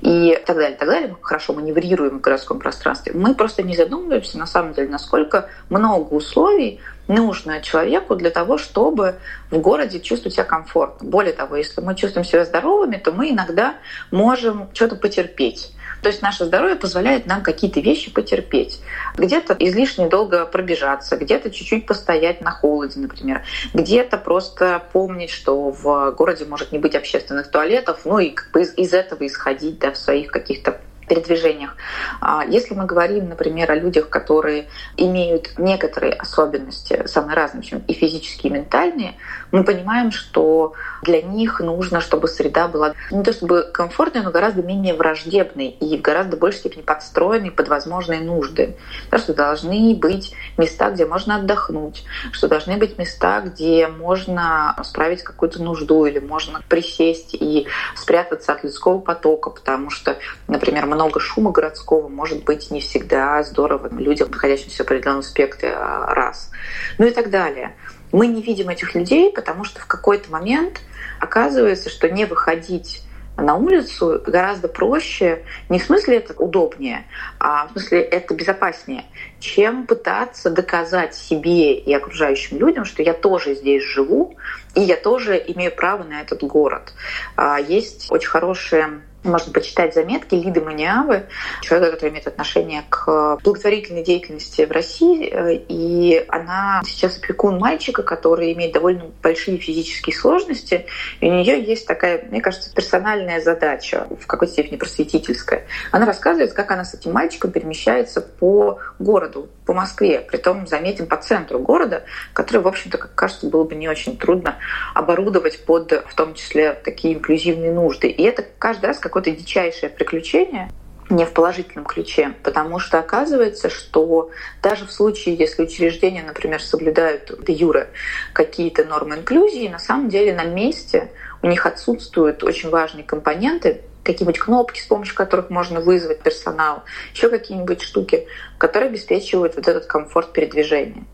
и 0.01 0.41
так 0.47 0.57
далее, 0.57 0.77
так 0.77 0.89
далее. 0.89 1.09
Мы 1.09 1.17
хорошо 1.21 1.53
маневрируем 1.53 2.19
в 2.19 2.21
городском 2.23 2.59
пространстве. 2.59 3.13
Мы 3.15 3.35
просто 3.35 3.63
не 3.63 3.77
задумываемся, 3.77 4.39
на 4.39 4.47
самом 4.47 4.73
деле, 4.73 4.89
насколько 4.89 5.51
много 5.69 6.15
условий 6.15 6.81
нужно 7.09 7.61
человеку 7.61 8.17
для 8.17 8.31
того, 8.31 8.59
чтобы 8.59 9.17
в 9.51 9.59
городе 9.59 10.01
чувствовать 10.01 10.35
себя 10.35 10.45
комфортно. 10.45 11.09
Более 11.09 11.35
того, 11.35 11.57
если 11.57 11.81
мы 11.81 11.95
чувствуем 11.95 12.25
себя 12.25 12.45
здоровыми, 12.45 12.97
то 12.97 13.13
мы 13.13 13.31
иногда 13.31 13.77
можем 14.11 14.69
что-то 14.73 14.97
потерпеть 14.97 15.73
то 16.03 16.09
есть 16.09 16.23
наше 16.23 16.45
здоровье 16.45 16.77
позволяет 16.77 17.27
нам 17.27 17.43
какие-то 17.43 17.81
вещи 17.81 18.13
потерпеть. 18.13 18.81
Где-то 19.17 19.57
излишне 19.59 20.09
долго 20.09 20.47
пробежаться, 20.47 21.17
где-то 21.17 21.51
чуть-чуть 21.51 21.87
постоять 21.87 22.41
на 22.41 22.51
холоде, 22.51 23.01
например, 23.01 23.43
где-то 23.75 24.19
просто 24.19 24.83
помнить, 24.93 25.31
что 25.31 25.71
в 25.71 26.13
городе 26.13 26.45
может 26.45 26.73
не 26.73 26.79
быть 26.79 26.95
общественных 26.95 27.51
туалетов, 27.51 28.01
ну 28.05 28.19
и 28.19 28.31
как 28.31 28.51
бы 28.53 28.63
из, 28.63 28.75
из 28.77 28.93
этого 28.93 29.27
исходить 29.27 29.79
да, 29.79 29.93
в 29.93 29.97
своих 29.97 30.31
каких-то 30.31 30.81
передвижениях. 31.09 31.77
А 32.21 32.45
если 32.45 32.75
мы 32.75 32.87
говорим, 32.87 33.29
например, 33.29 33.71
о 33.71 33.75
людях, 33.75 34.09
которые 34.09 34.69
имеют 34.97 35.59
некоторые 35.59 36.13
особенности, 36.13 37.07
самые 37.07 37.37
разные, 37.37 37.61
общем, 37.61 37.83
и 37.87 37.93
физические, 37.93 38.53
и 38.53 38.55
ментальные, 38.55 39.15
мы 39.53 39.65
понимаем, 39.65 40.11
что 40.11 40.75
для 41.03 41.23
них 41.23 41.61
нужно, 41.61 42.01
чтобы 42.01 42.29
среда 42.29 42.69
была 42.69 42.95
не 43.11 43.23
то 43.23 43.33
чтобы 43.33 43.63
комфортной, 43.73 44.23
но 44.23 44.31
гораздо 44.31 44.63
менее 44.63 44.95
враждебной 44.95 45.69
и 45.69 45.97
в 45.97 46.03
гораздо 46.03 46.37
большей 46.37 46.61
степени 46.61 46.83
подстроенной 46.83 47.51
под 47.51 47.69
возможные 47.69 48.21
нужды. 48.21 48.77
Да, 49.11 49.19
что 49.19 49.35
должны 49.35 49.95
быть 49.95 50.35
места, 50.57 50.91
где 50.91 51.07
можно 51.07 51.37
отдохнуть, 51.37 52.05
что 52.33 52.49
должны 52.49 52.77
быть 52.77 52.99
места, 52.99 53.41
где 53.41 53.87
можно 53.89 54.77
справить 54.85 55.23
какую-то 55.23 55.63
нужду 55.63 56.07
или 56.07 56.19
можно 56.19 56.61
присесть 56.69 57.35
и 57.35 57.67
спрятаться 57.95 58.53
от 58.53 58.65
людского 58.65 58.99
потока, 58.99 59.51
потому 59.51 59.91
что, 59.91 60.17
например, 60.49 60.87
много 60.97 61.21
шума 61.21 61.53
городского 61.53 62.09
может 62.09 62.45
быть 62.45 62.71
не 62.71 62.81
всегда 62.81 63.43
здорово 63.43 63.89
людям, 63.97 64.31
находящимся 64.31 64.79
в 64.79 64.87
определенном 64.87 65.23
спектре 65.23 65.73
а, 65.73 66.13
раз. 66.15 66.51
Ну 66.99 67.07
и 67.07 67.11
так 67.11 67.31
далее. 67.31 67.77
Мы 68.13 68.27
не 68.27 68.43
видим 68.43 68.69
этих 68.69 68.95
людей, 68.95 69.31
потому 69.33 69.65
что 69.65 69.81
в 69.81 69.87
какой-то 69.87 70.31
момент 70.31 70.81
оказывается, 71.21 71.91
что 71.91 72.09
не 72.09 72.25
выходить 72.25 73.03
на 73.37 73.57
улицу 73.57 74.23
гораздо 74.27 74.69
проще, 74.69 75.45
не 75.69 75.79
в 75.79 75.85
смысле 75.85 76.17
это 76.19 76.33
удобнее, 76.33 77.05
а 77.39 77.67
в 77.67 77.73
смысле 77.73 78.01
это 78.01 78.35
безопаснее, 78.35 79.05
чем 79.41 79.87
пытаться 79.87 80.51
доказать 80.51 81.15
себе 81.15 81.75
и 81.75 81.93
окружающим 81.93 82.59
людям, 82.59 82.85
что 82.85 83.03
я 83.03 83.13
тоже 83.13 83.55
здесь 83.55 83.83
живу, 83.83 84.37
и 84.75 84.81
я 84.81 84.97
тоже 84.97 85.37
имею 85.49 85.75
право 85.75 86.05
на 86.05 86.23
этот 86.23 86.43
город. 86.45 86.95
А, 87.37 87.61
есть 87.61 88.07
очень 88.11 88.29
хорошая 88.29 89.03
можно 89.29 89.53
почитать 89.53 89.95
заметки 89.95 90.35
Лиды 90.35 90.61
Маниавы, 90.61 91.27
человека, 91.63 91.93
который 91.93 92.11
имеет 92.11 92.27
отношение 92.27 92.83
к 92.89 93.39
благотворительной 93.43 94.03
деятельности 94.03 94.65
в 94.65 94.71
России. 94.71 95.65
И 95.69 96.25
она 96.29 96.83
сейчас 96.85 97.19
опекун 97.19 97.59
мальчика, 97.59 98.03
который 98.03 98.53
имеет 98.53 98.73
довольно 98.73 99.05
большие 99.23 99.59
физические 99.59 100.15
сложности. 100.17 100.87
И 101.21 101.29
у 101.29 101.33
нее 101.33 101.63
есть 101.63 101.87
такая, 101.87 102.27
мне 102.31 102.41
кажется, 102.41 102.73
персональная 102.75 103.41
задача, 103.41 104.07
в 104.21 104.27
какой-то 104.27 104.53
степени 104.53 104.77
просветительская. 104.77 105.67
Она 105.93 106.07
рассказывает, 106.07 106.53
как 106.53 106.71
она 106.71 106.85
с 106.85 106.95
этим 106.95 107.13
мальчиком 107.13 107.51
перемещается 107.51 108.21
по 108.21 108.79
городу, 108.99 109.49
по 109.65 109.73
Москве, 109.73 110.21
притом, 110.21 110.67
заметим, 110.67 111.07
по 111.07 111.17
центру 111.17 111.59
города, 111.59 112.05
который, 112.33 112.63
в 112.63 112.69
общем-то, 112.69 112.99
как 112.99 113.15
кажется, 113.15 113.49
было 113.49 113.65
бы 113.65 113.75
не 113.75 113.89
очень 113.89 114.17
трудно 114.17 114.57
оборудовать 114.95 115.65
под, 115.65 115.93
в 115.93 116.15
том 116.15 116.35
числе, 116.35 116.73
такие 116.73 117.15
инклюзивные 117.15 117.73
нужды. 117.73 118.09
И 118.09 118.23
это 118.23 118.45
каждый 118.59 118.87
раз 118.87 118.99
какое-то 119.17 119.31
дичайшее 119.31 119.89
приключение, 119.89 120.71
не 121.09 121.25
в 121.25 121.33
положительном 121.33 121.87
ключе, 121.87 122.35
потому 122.43 122.79
что 122.79 122.99
оказывается, 122.99 123.71
что 123.71 124.31
даже 124.63 124.85
в 124.85 124.93
случае, 124.93 125.37
если 125.37 125.63
учреждения, 125.63 126.23
например, 126.23 126.61
соблюдают 126.61 127.33
де 127.43 127.55
юре 127.55 127.89
какие-то 128.35 128.85
нормы 128.85 129.17
инклюзии, 129.17 129.69
на 129.69 129.79
самом 129.79 130.11
деле 130.11 130.35
на 130.35 130.45
месте 130.45 131.11
у 131.43 131.47
них 131.47 131.65
отсутствуют 131.65 132.43
очень 132.45 132.69
важные 132.69 133.05
компоненты, 133.05 133.81
какие-нибудь 134.03 134.39
кнопки, 134.39 134.81
с 134.81 134.85
помощью 134.85 135.15
которых 135.15 135.49
можно 135.49 135.81
вызвать 135.81 136.21
персонал, 136.21 136.83
еще 137.15 137.31
какие-нибудь 137.31 137.81
штуки, 137.81 138.27
которые 138.59 138.91
обеспечивают 138.91 139.57
вот 139.57 139.67
этот 139.67 139.87
комфорт 139.87 140.35
передвижения. 140.35 141.05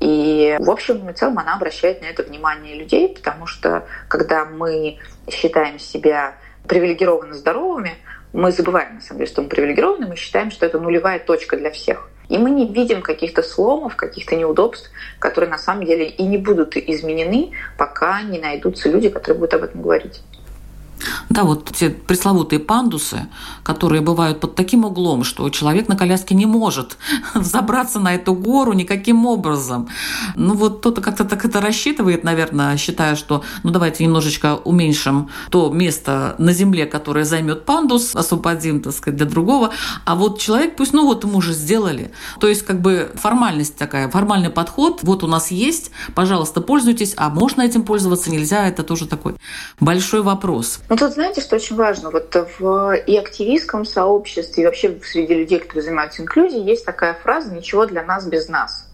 И 0.00 0.56
в 0.58 0.70
общем 0.70 1.08
и 1.10 1.12
целом 1.12 1.38
она 1.38 1.54
обращает 1.54 2.00
на 2.00 2.06
это 2.06 2.22
внимание 2.22 2.76
людей, 2.76 3.08
потому 3.10 3.46
что 3.46 3.86
когда 4.08 4.46
мы 4.46 4.98
считаем 5.30 5.78
себя 5.78 6.34
привилегированно 6.66 7.34
здоровыми, 7.34 7.96
мы 8.32 8.50
забываем, 8.50 8.94
на 8.96 9.00
самом 9.00 9.18
деле, 9.18 9.30
что 9.30 9.42
мы 9.42 9.48
привилегированы, 9.48 10.06
мы 10.06 10.16
считаем, 10.16 10.50
что 10.50 10.64
это 10.64 10.78
нулевая 10.78 11.18
точка 11.18 11.56
для 11.56 11.70
всех. 11.70 12.08
И 12.28 12.38
мы 12.38 12.50
не 12.50 12.66
видим 12.66 13.02
каких-то 13.02 13.42
сломов, 13.42 13.96
каких-то 13.96 14.36
неудобств, 14.36 14.90
которые 15.18 15.50
на 15.50 15.58
самом 15.58 15.84
деле 15.84 16.06
и 16.06 16.22
не 16.22 16.38
будут 16.38 16.76
изменены, 16.76 17.52
пока 17.76 18.22
не 18.22 18.38
найдутся 18.38 18.88
люди, 18.88 19.10
которые 19.10 19.38
будут 19.38 19.54
об 19.54 19.64
этом 19.64 19.82
говорить. 19.82 20.22
Да, 21.28 21.44
вот 21.44 21.72
те 21.72 21.90
пресловутые 21.90 22.60
пандусы, 22.60 23.28
которые 23.62 24.02
бывают 24.02 24.40
под 24.40 24.54
таким 24.54 24.84
углом, 24.84 25.24
что 25.24 25.48
человек 25.50 25.88
на 25.88 25.96
коляске 25.96 26.34
не 26.34 26.46
может 26.46 26.98
забраться 27.34 28.00
на 28.00 28.14
эту 28.14 28.34
гору 28.34 28.72
никаким 28.72 29.26
образом. 29.26 29.88
Ну 30.36 30.54
вот 30.54 30.78
кто-то 30.78 31.00
как-то 31.00 31.24
так 31.24 31.44
это 31.44 31.60
рассчитывает, 31.60 32.24
наверное, 32.24 32.76
считая, 32.76 33.16
что 33.16 33.42
ну 33.62 33.70
давайте 33.70 34.04
немножечко 34.04 34.56
уменьшим 34.56 35.30
то 35.50 35.70
место 35.70 36.34
на 36.38 36.52
земле, 36.52 36.86
которое 36.86 37.24
займет 37.24 37.64
пандус, 37.64 38.14
освободим, 38.14 38.80
так 38.80 38.92
сказать, 38.92 39.16
для 39.16 39.26
другого. 39.26 39.70
А 40.04 40.14
вот 40.14 40.40
человек 40.40 40.76
пусть, 40.76 40.92
ну 40.92 41.06
вот 41.06 41.24
ему 41.24 41.38
уже 41.38 41.52
сделали. 41.52 42.12
То 42.40 42.48
есть 42.48 42.62
как 42.64 42.80
бы 42.80 43.10
формальность 43.14 43.76
такая, 43.76 44.08
формальный 44.08 44.50
подход, 44.50 45.00
вот 45.02 45.24
у 45.24 45.26
нас 45.26 45.50
есть, 45.50 45.90
пожалуйста, 46.14 46.60
пользуйтесь, 46.60 47.14
а 47.16 47.30
можно 47.30 47.62
этим 47.62 47.82
пользоваться, 47.82 48.30
нельзя, 48.30 48.68
это 48.68 48.82
тоже 48.82 49.06
такой 49.06 49.34
большой 49.80 50.22
вопрос. 50.22 50.80
Ну 50.92 50.98
тут 50.98 51.14
знаете, 51.14 51.40
что 51.40 51.56
очень 51.56 51.74
важно? 51.76 52.10
Вот 52.10 52.36
в 52.58 52.92
и 52.94 53.16
активистском 53.16 53.86
сообществе, 53.86 54.62
и 54.62 54.66
вообще 54.66 55.00
среди 55.02 55.32
людей, 55.32 55.58
которые 55.58 55.84
занимаются 55.84 56.20
инклюзией, 56.20 56.62
есть 56.62 56.84
такая 56.84 57.14
фраза 57.14 57.50
«ничего 57.50 57.86
для 57.86 58.02
нас 58.02 58.26
без 58.26 58.50
нас», 58.50 58.92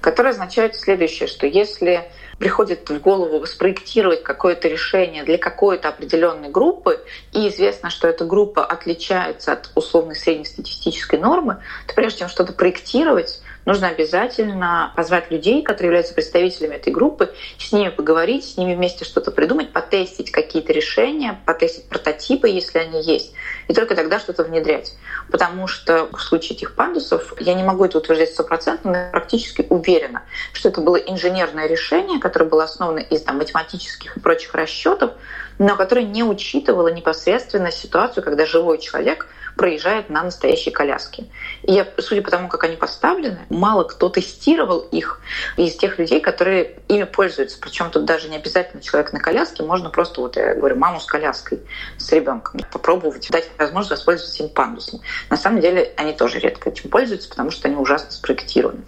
которая 0.00 0.32
означает 0.32 0.74
следующее, 0.74 1.26
что 1.26 1.46
если 1.46 2.08
приходит 2.38 2.88
в 2.88 2.98
голову 2.98 3.44
спроектировать 3.44 4.22
какое-то 4.22 4.68
решение 4.68 5.22
для 5.22 5.36
какой-то 5.36 5.90
определенной 5.90 6.48
группы, 6.48 7.04
и 7.32 7.46
известно, 7.48 7.90
что 7.90 8.08
эта 8.08 8.24
группа 8.24 8.64
отличается 8.64 9.52
от 9.52 9.70
условной 9.74 10.16
среднестатистической 10.16 11.18
нормы, 11.18 11.58
то 11.86 11.94
прежде 11.94 12.20
чем 12.20 12.28
что-то 12.30 12.54
проектировать, 12.54 13.42
нужно 13.66 13.88
обязательно 13.88 14.92
позвать 14.96 15.30
людей, 15.30 15.62
которые 15.62 15.88
являются 15.88 16.14
представителями 16.14 16.74
этой 16.74 16.92
группы, 16.92 17.32
с 17.58 17.72
ними 17.72 17.88
поговорить, 17.90 18.44
с 18.44 18.56
ними 18.56 18.74
вместе 18.74 19.04
что-то 19.04 19.30
придумать, 19.30 19.72
потестить 19.72 20.30
какие-то 20.30 20.72
решения, 20.72 21.40
потестить 21.46 21.88
прототипы, 21.88 22.48
если 22.48 22.78
они 22.78 23.02
есть, 23.02 23.32
и 23.68 23.74
только 23.74 23.94
тогда 23.94 24.18
что-то 24.18 24.44
внедрять. 24.44 24.94
Потому 25.30 25.66
что 25.66 26.08
в 26.12 26.20
случае 26.20 26.56
этих 26.56 26.74
пандусов, 26.74 27.34
я 27.40 27.54
не 27.54 27.62
могу 27.62 27.84
это 27.84 27.98
утверждать 27.98 28.32
стопроцентно, 28.32 28.92
но 28.92 29.10
практически 29.10 29.66
уверена, 29.68 30.22
что 30.52 30.68
это 30.68 30.80
было 30.80 30.96
инженерное 30.96 31.66
решение, 31.66 32.20
которое 32.20 32.46
было 32.46 32.64
основано 32.64 32.98
из 32.98 33.22
там, 33.22 33.38
математических 33.38 34.16
и 34.16 34.20
прочих 34.20 34.54
расчетов, 34.54 35.12
но 35.58 35.76
которое 35.76 36.04
не 36.04 36.22
учитывало 36.22 36.88
непосредственно 36.88 37.70
ситуацию, 37.70 38.24
когда 38.24 38.44
живой 38.44 38.78
человек 38.78 39.28
проезжает 39.56 40.10
на 40.10 40.22
настоящей 40.22 40.70
коляске. 40.70 41.26
И 41.62 41.72
я, 41.72 41.86
судя 41.98 42.22
по 42.22 42.30
тому, 42.30 42.48
как 42.48 42.64
они 42.64 42.76
поставлены, 42.76 43.46
мало 43.48 43.84
кто 43.84 44.08
тестировал 44.08 44.80
их 44.80 45.20
из 45.56 45.76
тех 45.76 45.98
людей, 45.98 46.20
которые 46.20 46.78
ими 46.88 47.04
пользуются. 47.04 47.58
Причем 47.60 47.90
тут 47.90 48.04
даже 48.04 48.28
не 48.28 48.36
обязательно 48.36 48.82
человек 48.82 49.12
на 49.12 49.20
коляске, 49.20 49.62
можно 49.62 49.90
просто, 49.90 50.20
вот 50.20 50.36
я 50.36 50.54
говорю, 50.54 50.76
маму 50.76 51.00
с 51.00 51.06
коляской, 51.06 51.60
с 51.98 52.10
ребенком, 52.12 52.60
попробовать 52.72 53.28
дать 53.30 53.50
возможность 53.58 54.00
воспользоваться 54.00 54.42
этим 54.42 54.54
пандусом. 54.54 55.00
На 55.30 55.36
самом 55.36 55.60
деле 55.60 55.92
они 55.96 56.12
тоже 56.12 56.38
редко 56.38 56.70
этим 56.70 56.90
пользуются, 56.90 57.28
потому 57.28 57.50
что 57.50 57.68
они 57.68 57.76
ужасно 57.76 58.10
спроектированы. 58.10 58.82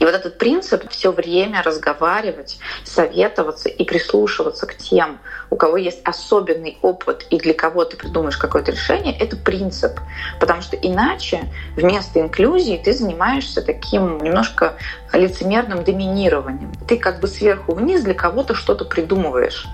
И 0.00 0.04
вот 0.04 0.14
этот 0.14 0.38
принцип 0.38 0.90
все 0.90 1.12
время 1.12 1.62
разговаривать, 1.62 2.58
советоваться 2.84 3.68
и 3.68 3.84
прислушиваться 3.84 4.66
к 4.66 4.74
тем, 4.74 5.18
у 5.50 5.56
кого 5.56 5.76
есть 5.76 6.00
особенный 6.04 6.78
опыт 6.80 7.26
и 7.28 7.38
для 7.38 7.52
кого 7.52 7.84
ты 7.84 7.98
придумаешь 7.98 8.38
какое-то 8.38 8.72
решение, 8.72 9.16
это 9.18 9.36
принцип. 9.36 10.00
Потому 10.40 10.62
что 10.62 10.74
иначе 10.76 11.42
вместо 11.76 12.20
инклюзии 12.20 12.80
ты 12.82 12.94
занимаешься 12.94 13.60
таким 13.60 14.18
немножко 14.18 14.76
лицемерным 15.12 15.84
доминированием. 15.84 16.72
Ты 16.88 16.96
как 16.96 17.20
бы 17.20 17.28
сверху 17.28 17.74
вниз 17.74 18.02
для 18.02 18.14
кого-то 18.14 18.54
что-то 18.54 18.86
придумываешь. 18.86 19.66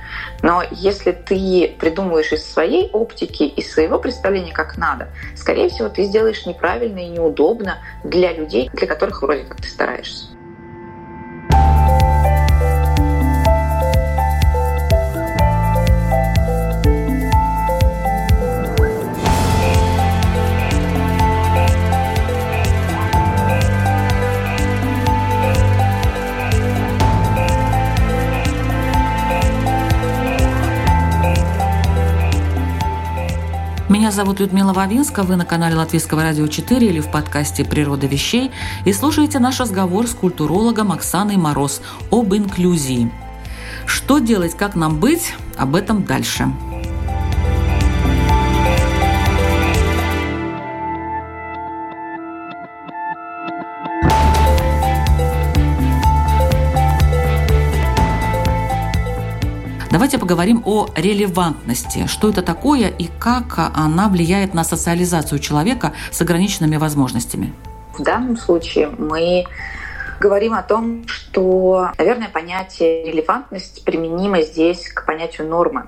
Но 0.43 0.65
если 0.73 1.13
ты 1.13 1.77
придумываешь 1.79 2.33
из 2.33 2.45
своей 2.51 2.91
оптики, 2.91 3.45
из 3.45 3.73
своего 3.73 4.01
представления 4.01 4.53
как 4.53 4.77
надо, 4.77 5.09
скорее 5.37 5.69
всего, 5.69 5.89
ты 5.89 6.03
сделаешь 6.03 6.47
неправильно 6.47 6.99
и 6.99 7.09
неудобно 7.09 7.79
для 8.03 8.33
людей, 8.33 8.69
для 8.73 8.89
которых 8.89 9.23
вроде 9.23 9.45
как 9.45 9.61
ты 9.61 9.69
стараешься. 9.69 10.16
Меня 34.07 34.13
зовут 34.13 34.39
Людмила 34.39 34.73
Вавинска, 34.73 35.25
вы 35.25 35.35
на 35.35 35.45
канале 35.45 35.75
Латвийского 35.75 36.23
радио 36.23 36.47
4 36.47 36.87
или 36.87 37.01
в 37.01 37.11
подкасте 37.11 37.65
«Природа 37.65 38.07
вещей» 38.07 38.53
и 38.85 38.93
слушаете 38.93 39.41
наш 39.41 39.59
разговор 39.59 40.07
с 40.07 40.15
культурологом 40.15 40.93
Оксаной 40.93 41.37
Мороз 41.37 41.83
об 42.13 42.33
инклюзии. 42.33 43.11
Что 43.85 44.21
делать, 44.21 44.57
как 44.57 44.77
нам 44.77 45.01
быть, 45.01 45.35
об 45.57 45.75
этом 45.75 46.05
дальше. 46.05 46.47
Давайте 59.97 60.19
поговорим 60.19 60.63
о 60.67 60.89
релевантности. 60.95 62.07
Что 62.07 62.29
это 62.29 62.43
такое 62.43 62.89
и 62.89 63.09
как 63.19 63.59
она 63.75 64.11
влияет 64.11 64.53
на 64.53 64.63
социализацию 64.63 65.39
человека 65.39 65.95
с 66.11 66.21
ограниченными 66.21 66.77
возможностями? 66.77 67.55
В 67.97 68.03
данном 68.03 68.37
случае 68.37 68.91
мы 68.99 69.47
говорим 70.21 70.53
о 70.53 70.63
том, 70.63 71.09
что, 71.09 71.93
наверное, 71.97 72.29
понятие 72.29 73.11
релевантность 73.11 73.87
применимо 73.87 74.43
здесь 74.43 74.87
к 74.93 75.07
понятию 75.07 75.49
нормы. 75.49 75.87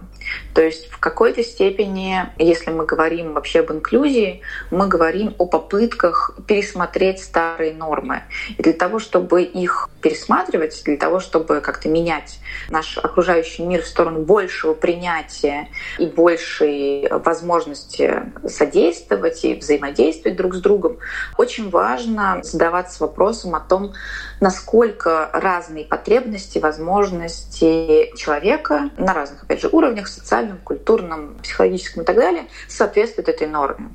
То 0.55 0.63
есть 0.63 0.91
в 0.91 0.99
какой-то 0.99 1.43
степени, 1.43 2.27
если 2.39 2.71
мы 2.71 2.85
говорим 2.85 3.35
вообще 3.35 3.61
об 3.61 3.71
инклюзии, 3.71 4.43
мы 4.71 4.89
говорим 4.89 5.35
о 5.39 5.47
попытках 5.47 6.37
пересмотреть 6.47 7.23
старые 7.23 7.73
нормы. 7.73 8.23
И 8.57 8.63
для 8.63 8.73
того, 8.73 8.99
чтобы 8.99 9.43
их 9.43 9.89
пересматривать, 10.03 10.83
для 10.85 10.97
того, 10.97 11.21
чтобы 11.21 11.61
как-то 11.61 11.89
менять 11.89 12.39
наш 12.71 12.99
окружающий 12.99 13.65
мир 13.65 13.83
в 13.83 13.87
сторону 13.87 14.21
большего 14.21 14.75
принятия 14.75 15.69
и 15.99 16.07
большей 16.07 17.09
возможности 17.11 18.23
содействовать 18.47 19.45
и 19.45 19.55
взаимодействовать 19.55 20.37
друг 20.37 20.55
с 20.55 20.61
другом, 20.61 20.99
очень 21.37 21.71
важно 21.71 22.41
задаваться 22.43 23.05
вопросом 23.05 23.55
о 23.55 23.61
том, 23.61 23.93
насколько 24.41 25.31
разные 25.33 25.85
потребности, 25.85 26.59
возможности 26.59 28.13
человека 28.17 28.91
на 28.97 29.13
разных, 29.15 29.43
опять 29.43 29.61
же, 29.61 29.69
уровнях 29.69 30.09
социальном, 30.09 30.59
культурном, 30.59 31.37
психологическом 31.43 32.03
и 32.03 32.07
так 32.07 32.17
далее, 32.17 32.45
соответствует 32.69 33.29
этой 33.29 33.47
норме. 33.47 33.91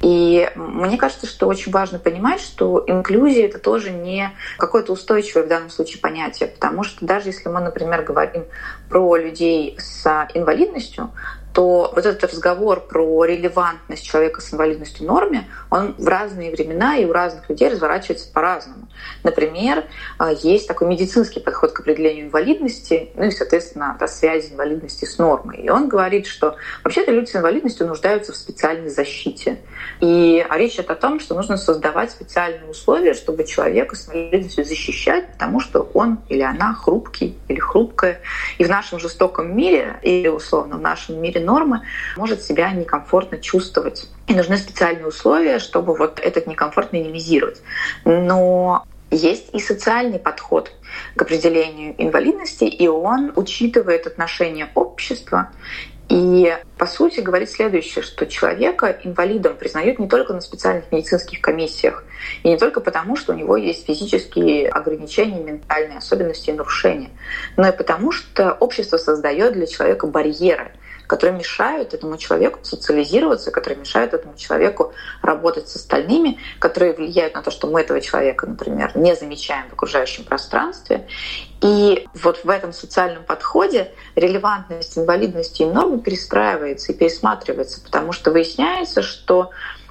И 0.00 0.50
мне 0.54 0.98
кажется, 0.98 1.26
что 1.26 1.46
очень 1.46 1.72
важно 1.72 1.98
понимать, 1.98 2.40
что 2.40 2.84
инклюзия— 2.86 3.46
это 3.48 3.58
тоже 3.58 3.90
не 3.90 4.30
какое-то 4.58 4.92
устойчивое 4.92 5.44
в 5.44 5.48
данном 5.48 5.70
случае 5.70 6.00
понятие, 6.00 6.48
потому 6.48 6.84
что 6.84 7.04
даже 7.04 7.28
если 7.28 7.48
мы, 7.48 7.60
например, 7.60 8.02
говорим 8.02 8.44
про 8.88 9.16
людей 9.16 9.76
с 9.78 10.28
инвалидностью, 10.34 11.10
то 11.52 11.92
вот 11.94 12.06
этот 12.06 12.24
разговор 12.24 12.80
про 12.80 13.24
релевантность 13.24 14.04
человека 14.04 14.40
с 14.40 14.52
инвалидностью 14.52 15.04
в 15.04 15.06
норме, 15.06 15.48
он 15.70 15.94
в 15.98 16.06
разные 16.06 16.50
времена 16.50 16.96
и 16.96 17.04
у 17.04 17.12
разных 17.12 17.48
людей 17.48 17.68
разворачивается 17.68 18.32
по-разному. 18.32 18.88
Например, 19.22 19.84
а, 20.18 20.32
есть 20.32 20.66
такой 20.66 20.88
медицинский 20.88 21.40
подход 21.40 21.72
к 21.72 21.80
определению 21.80 22.26
инвалидности, 22.26 23.10
ну 23.16 23.24
и, 23.24 23.30
соответственно, 23.30 23.96
да, 23.98 24.08
связи 24.08 24.52
инвалидности 24.52 25.04
с 25.04 25.18
нормой. 25.18 25.58
И 25.58 25.68
он 25.68 25.88
говорит, 25.88 26.26
что 26.26 26.56
вообще-то 26.84 27.12
люди 27.12 27.30
с 27.30 27.36
инвалидностью 27.36 27.86
нуждаются 27.86 28.32
в 28.32 28.36
специальной 28.36 28.90
защите. 28.90 29.58
И 30.00 30.46
речь 30.50 30.74
идет 30.74 30.90
о 30.90 30.94
том, 30.94 31.20
что 31.20 31.34
нужно 31.34 31.56
создавать 31.56 32.10
специальные 32.10 32.70
условия, 32.70 33.14
чтобы 33.14 33.44
человека 33.44 33.96
с 33.96 34.08
инвалидностью 34.08 34.64
защищать, 34.64 35.32
потому 35.32 35.60
что 35.60 35.82
он 35.94 36.20
или 36.28 36.42
она 36.42 36.74
хрупкий 36.74 37.36
или 37.48 37.58
хрупкая. 37.58 38.20
И 38.58 38.64
в 38.64 38.68
нашем 38.68 38.98
жестоком 38.98 39.56
мире, 39.56 39.98
или 40.02 40.28
условно 40.28 40.76
в 40.76 40.80
нашем 40.80 41.20
мире 41.20 41.41
нормы, 41.42 41.82
может 42.16 42.42
себя 42.42 42.70
некомфортно 42.70 43.38
чувствовать. 43.38 44.08
И 44.26 44.34
нужны 44.34 44.56
специальные 44.56 45.06
условия, 45.06 45.58
чтобы 45.58 45.94
вот 45.94 46.20
этот 46.20 46.46
некомфорт 46.46 46.92
минимизировать. 46.92 47.62
Но 48.04 48.84
есть 49.10 49.50
и 49.52 49.60
социальный 49.60 50.18
подход 50.18 50.72
к 51.16 51.22
определению 51.22 51.94
инвалидности, 51.98 52.64
и 52.64 52.88
он 52.88 53.32
учитывает 53.36 54.06
отношение 54.06 54.70
общества 54.74 55.50
и, 56.08 56.58
по 56.76 56.86
сути, 56.86 57.20
говорит 57.20 57.50
следующее, 57.50 58.02
что 58.02 58.26
человека 58.26 58.98
инвалидом 59.02 59.56
признают 59.56 59.98
не 59.98 60.08
только 60.08 60.34
на 60.34 60.42
специальных 60.42 60.92
медицинских 60.92 61.40
комиссиях, 61.40 62.04
и 62.42 62.50
не 62.50 62.58
только 62.58 62.80
потому, 62.80 63.16
что 63.16 63.32
у 63.32 63.36
него 63.36 63.56
есть 63.56 63.86
физические 63.86 64.68
ограничения, 64.68 65.42
ментальные 65.42 65.96
особенности 65.96 66.50
и 66.50 66.52
нарушения, 66.52 67.08
но 67.56 67.66
и 67.66 67.76
потому, 67.76 68.12
что 68.12 68.52
общество 68.52 68.98
создает 68.98 69.54
для 69.54 69.66
человека 69.66 70.06
барьеры, 70.06 70.72
которые 71.12 71.38
мешают 71.38 71.92
этому 71.92 72.16
человеку 72.16 72.60
социализироваться, 72.62 73.50
которые 73.50 73.78
мешают 73.78 74.14
этому 74.14 74.34
человеку 74.34 74.94
работать 75.20 75.68
с 75.68 75.76
остальными, 75.76 76.38
которые 76.58 76.94
влияют 76.94 77.34
на 77.34 77.42
то, 77.42 77.50
что 77.50 77.66
мы 77.66 77.82
этого 77.82 78.00
человека, 78.00 78.46
например, 78.46 78.92
не 78.94 79.14
замечаем 79.14 79.68
в 79.68 79.74
окружающем 79.74 80.24
пространстве. 80.24 81.06
И 81.60 82.08
вот 82.14 82.44
в 82.44 82.48
этом 82.48 82.72
социальном 82.72 83.24
подходе 83.24 83.92
релевантность 84.16 84.96
инвалидности 84.96 85.60
и 85.60 85.66
нормы 85.66 86.00
перестраивается 86.00 86.92
и 86.92 86.94
пересматривается, 86.94 87.82
потому 87.82 88.12
что 88.12 88.30
выясняется, 88.30 89.02
что 89.02 89.50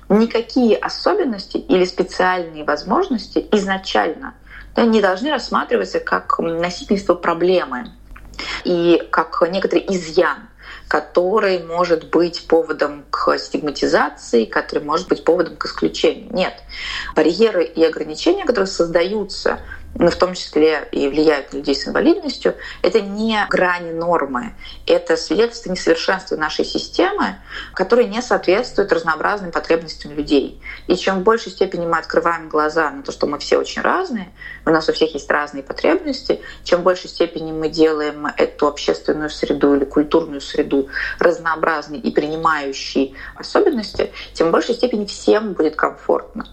никакие 0.09 0.75
особенности 0.75 1.57
или 1.57 1.85
специальные 1.85 2.63
возможности 2.63 3.47
изначально 3.51 4.33
да, 4.75 4.85
не 4.85 5.01
должны 5.01 5.29
рассматриваться 5.29 5.99
как 5.99 6.39
носительство 6.39 7.13
проблемы 7.13 7.91
и 8.63 9.07
как 9.11 9.39
некоторый 9.51 9.85
изъян 9.87 10.47
который 10.91 11.63
может 11.63 12.09
быть 12.09 12.45
поводом 12.47 13.05
к 13.11 13.37
стигматизации, 13.37 14.43
который 14.43 14.83
может 14.83 15.07
быть 15.07 15.23
поводом 15.23 15.55
к 15.55 15.65
исключению. 15.65 16.27
Нет. 16.33 16.53
Барьеры 17.15 17.63
и 17.63 17.81
ограничения, 17.81 18.43
которые 18.43 18.67
создаются 18.67 19.61
но 19.95 20.09
в 20.09 20.15
том 20.15 20.33
числе 20.33 20.87
и 20.91 21.07
влияют 21.07 21.53
на 21.53 21.57
людей 21.57 21.75
с 21.75 21.87
инвалидностью, 21.87 22.55
это 22.81 23.01
не 23.01 23.45
грани 23.49 23.91
нормы, 23.91 24.53
это 24.87 25.17
свидетельство 25.17 25.71
несовершенства 25.71 26.35
нашей 26.35 26.65
системы, 26.65 27.35
которая 27.73 28.05
не 28.05 28.21
соответствует 28.21 28.91
разнообразным 28.91 29.51
потребностям 29.51 30.13
людей. 30.13 30.61
И 30.87 30.95
чем 30.95 31.19
в 31.19 31.23
большей 31.23 31.51
степени 31.51 31.85
мы 31.85 31.97
открываем 31.97 32.49
глаза 32.49 32.89
на 32.89 33.03
то, 33.03 33.11
что 33.11 33.27
мы 33.27 33.37
все 33.39 33.57
очень 33.57 33.81
разные, 33.81 34.31
у 34.65 34.69
нас 34.69 34.87
у 34.89 34.93
всех 34.93 35.13
есть 35.13 35.29
разные 35.29 35.63
потребности, 35.63 36.41
чем 36.63 36.81
в 36.81 36.83
большей 36.83 37.09
степени 37.09 37.51
мы 37.51 37.69
делаем 37.69 38.27
эту 38.37 38.67
общественную 38.67 39.29
среду 39.29 39.75
или 39.75 39.85
культурную 39.85 40.41
среду 40.41 40.89
разнообразной 41.19 41.99
и 41.99 42.11
принимающей 42.11 43.15
особенности, 43.35 44.11
тем 44.33 44.49
в 44.49 44.51
большей 44.51 44.75
степени 44.75 45.05
всем 45.05 45.53
будет 45.53 45.75
комфортно. 45.75 46.47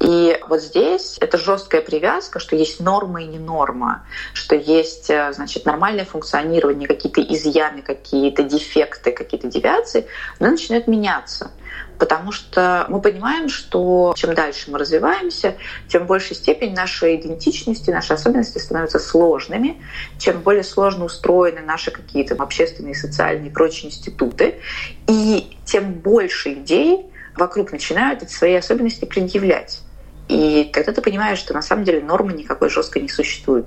И 0.00 0.38
вот 0.48 0.62
здесь 0.62 1.18
это 1.20 1.36
жесткая 1.36 1.82
привязка, 1.82 2.40
что 2.40 2.56
есть 2.56 2.80
норма 2.80 3.22
и 3.22 3.26
не 3.26 3.38
норма, 3.38 4.06
что 4.32 4.56
есть 4.56 5.10
э, 5.10 5.30
значит, 5.34 5.66
нормальное 5.66 6.06
функционирование, 6.06 6.88
какие-то 6.88 7.20
изъяны, 7.20 7.82
какие-то 7.82 8.42
дефекты, 8.42 9.12
какие-то 9.12 9.48
девиации, 9.48 10.06
она 10.38 10.52
начинает 10.52 10.88
меняться. 10.88 11.50
Потому 11.98 12.32
что 12.32 12.86
мы 12.88 13.02
понимаем, 13.02 13.50
что 13.50 14.14
чем 14.16 14.34
дальше 14.34 14.70
мы 14.70 14.78
развиваемся, 14.78 15.56
тем 15.86 16.06
большей 16.06 16.34
степени 16.34 16.74
наши 16.74 17.16
идентичности, 17.16 17.90
наши 17.90 18.14
особенности 18.14 18.56
становятся 18.56 18.98
сложными, 18.98 19.82
чем 20.18 20.40
более 20.40 20.64
сложно 20.64 21.04
устроены 21.04 21.60
наши 21.60 21.90
какие-то 21.90 22.36
общественные, 22.42 22.94
социальные 22.94 23.50
и 23.50 23.52
прочие 23.52 23.88
институты, 23.88 24.60
и 25.06 25.58
тем 25.66 25.92
больше 25.92 26.48
людей 26.48 27.04
вокруг 27.36 27.70
начинают 27.70 28.22
эти 28.22 28.32
свои 28.32 28.54
особенности 28.54 29.04
предъявлять. 29.04 29.82
И 30.30 30.70
тогда 30.72 30.92
ты 30.92 31.02
понимаешь, 31.02 31.38
что 31.38 31.52
на 31.52 31.60
самом 31.60 31.84
деле 31.84 32.00
нормы 32.00 32.32
никакой 32.32 32.70
жесткой 32.70 33.02
не 33.02 33.08
существует. 33.08 33.66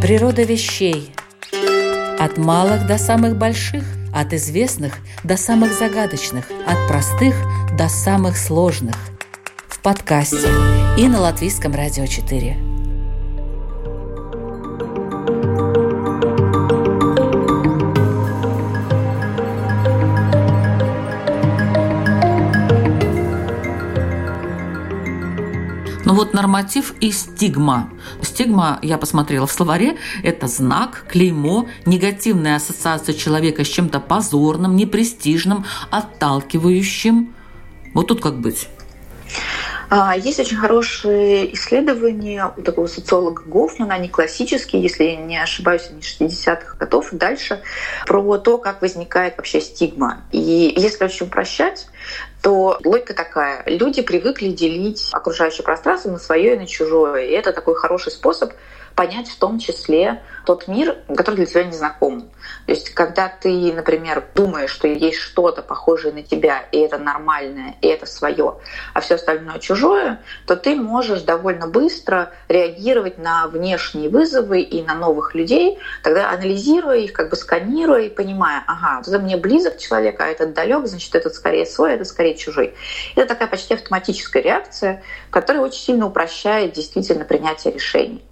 Природа 0.00 0.42
вещей. 0.44 1.12
От 2.20 2.38
малых 2.38 2.86
до 2.86 2.98
самых 2.98 3.36
больших, 3.36 3.82
от 4.14 4.32
известных 4.32 4.94
до 5.24 5.36
самых 5.36 5.72
загадочных, 5.72 6.44
от 6.66 6.86
простых 6.86 7.34
до 7.76 7.88
самых 7.88 8.36
сложных. 8.36 8.94
В 9.68 9.80
подкасте 9.80 10.48
и 10.96 11.08
на 11.08 11.20
Латвийском 11.20 11.74
радио 11.74 12.06
4. 12.06 12.71
Вот 26.22 26.34
норматив 26.34 26.94
и 27.00 27.10
стигма. 27.10 27.90
Стигма, 28.22 28.78
я 28.82 28.96
посмотрела 28.96 29.48
в 29.48 29.52
словаре, 29.52 29.96
это 30.22 30.46
знак, 30.46 31.04
клеймо, 31.08 31.66
негативная 31.84 32.54
ассоциация 32.54 33.12
человека 33.12 33.64
с 33.64 33.66
чем-то 33.66 33.98
позорным, 33.98 34.76
непрестижным, 34.76 35.64
отталкивающим. 35.90 37.34
Вот 37.92 38.06
тут 38.06 38.20
как 38.20 38.38
быть? 38.38 38.68
А, 39.90 40.16
есть 40.16 40.38
очень 40.38 40.56
хорошие 40.56 41.52
исследования 41.54 42.52
у 42.56 42.62
такого 42.62 42.86
социолога 42.86 43.42
Гофмана, 43.42 43.94
они 43.94 44.08
классические, 44.08 44.80
если 44.80 45.04
я 45.04 45.16
не 45.16 45.36
ошибаюсь, 45.42 45.90
они 45.90 46.00
60-х 46.00 46.76
годов 46.78 47.12
и 47.12 47.16
дальше, 47.16 47.60
про 48.06 48.38
то, 48.38 48.58
как 48.58 48.80
возникает 48.80 49.36
вообще 49.38 49.60
стигма. 49.60 50.22
И 50.30 50.72
если 50.76 51.04
очень 51.04 51.26
упрощать, 51.26 51.88
то 52.42 52.78
логика 52.84 53.14
такая. 53.14 53.62
Люди 53.66 54.02
привыкли 54.02 54.48
делить 54.48 55.10
окружающее 55.12 55.64
пространство 55.64 56.10
на 56.10 56.18
свое 56.18 56.54
и 56.54 56.58
на 56.58 56.66
чужое. 56.66 57.24
И 57.26 57.30
это 57.30 57.52
такой 57.52 57.76
хороший 57.76 58.10
способ 58.10 58.52
понять 58.94 59.28
в 59.28 59.38
том 59.38 59.58
числе 59.58 60.22
тот 60.44 60.68
мир, 60.68 60.96
который 61.14 61.36
для 61.36 61.46
тебя 61.46 61.64
не 61.64 61.72
знаком. 61.72 62.30
То 62.66 62.72
есть, 62.72 62.90
когда 62.90 63.28
ты, 63.28 63.72
например, 63.72 64.24
думаешь, 64.34 64.70
что 64.70 64.88
есть 64.88 65.18
что-то 65.18 65.62
похожее 65.62 66.12
на 66.12 66.22
тебя, 66.22 66.64
и 66.72 66.78
это 66.78 66.98
нормальное, 66.98 67.76
и 67.80 67.86
это 67.86 68.06
свое, 68.06 68.56
а 68.94 69.00
все 69.00 69.14
остальное 69.14 69.58
чужое, 69.58 70.20
то 70.46 70.56
ты 70.56 70.74
можешь 70.74 71.22
довольно 71.22 71.66
быстро 71.66 72.32
реагировать 72.48 73.18
на 73.18 73.46
внешние 73.46 74.08
вызовы 74.08 74.60
и 74.62 74.82
на 74.82 74.94
новых 74.94 75.34
людей, 75.34 75.78
тогда 76.02 76.30
анализируя 76.30 76.98
их, 76.98 77.12
как 77.12 77.30
бы 77.30 77.36
сканируя 77.36 78.02
и 78.02 78.08
понимая, 78.08 78.64
ага, 78.66 79.02
это 79.06 79.18
мне 79.18 79.36
близок 79.36 79.78
человек, 79.78 80.20
а 80.20 80.26
этот 80.26 80.52
далек, 80.54 80.86
значит, 80.86 81.14
этот 81.14 81.34
скорее 81.34 81.66
свой, 81.66 81.92
а 81.92 81.94
это 81.94 82.04
скорее 82.04 82.36
чужой. 82.36 82.74
Это 83.16 83.26
такая 83.26 83.48
почти 83.48 83.74
автоматическая 83.74 84.42
реакция, 84.42 85.02
которая 85.30 85.62
очень 85.62 85.80
сильно 85.80 86.06
упрощает 86.06 86.72
действительно 86.72 87.24
принятие 87.24 87.72
решений. 87.72 88.22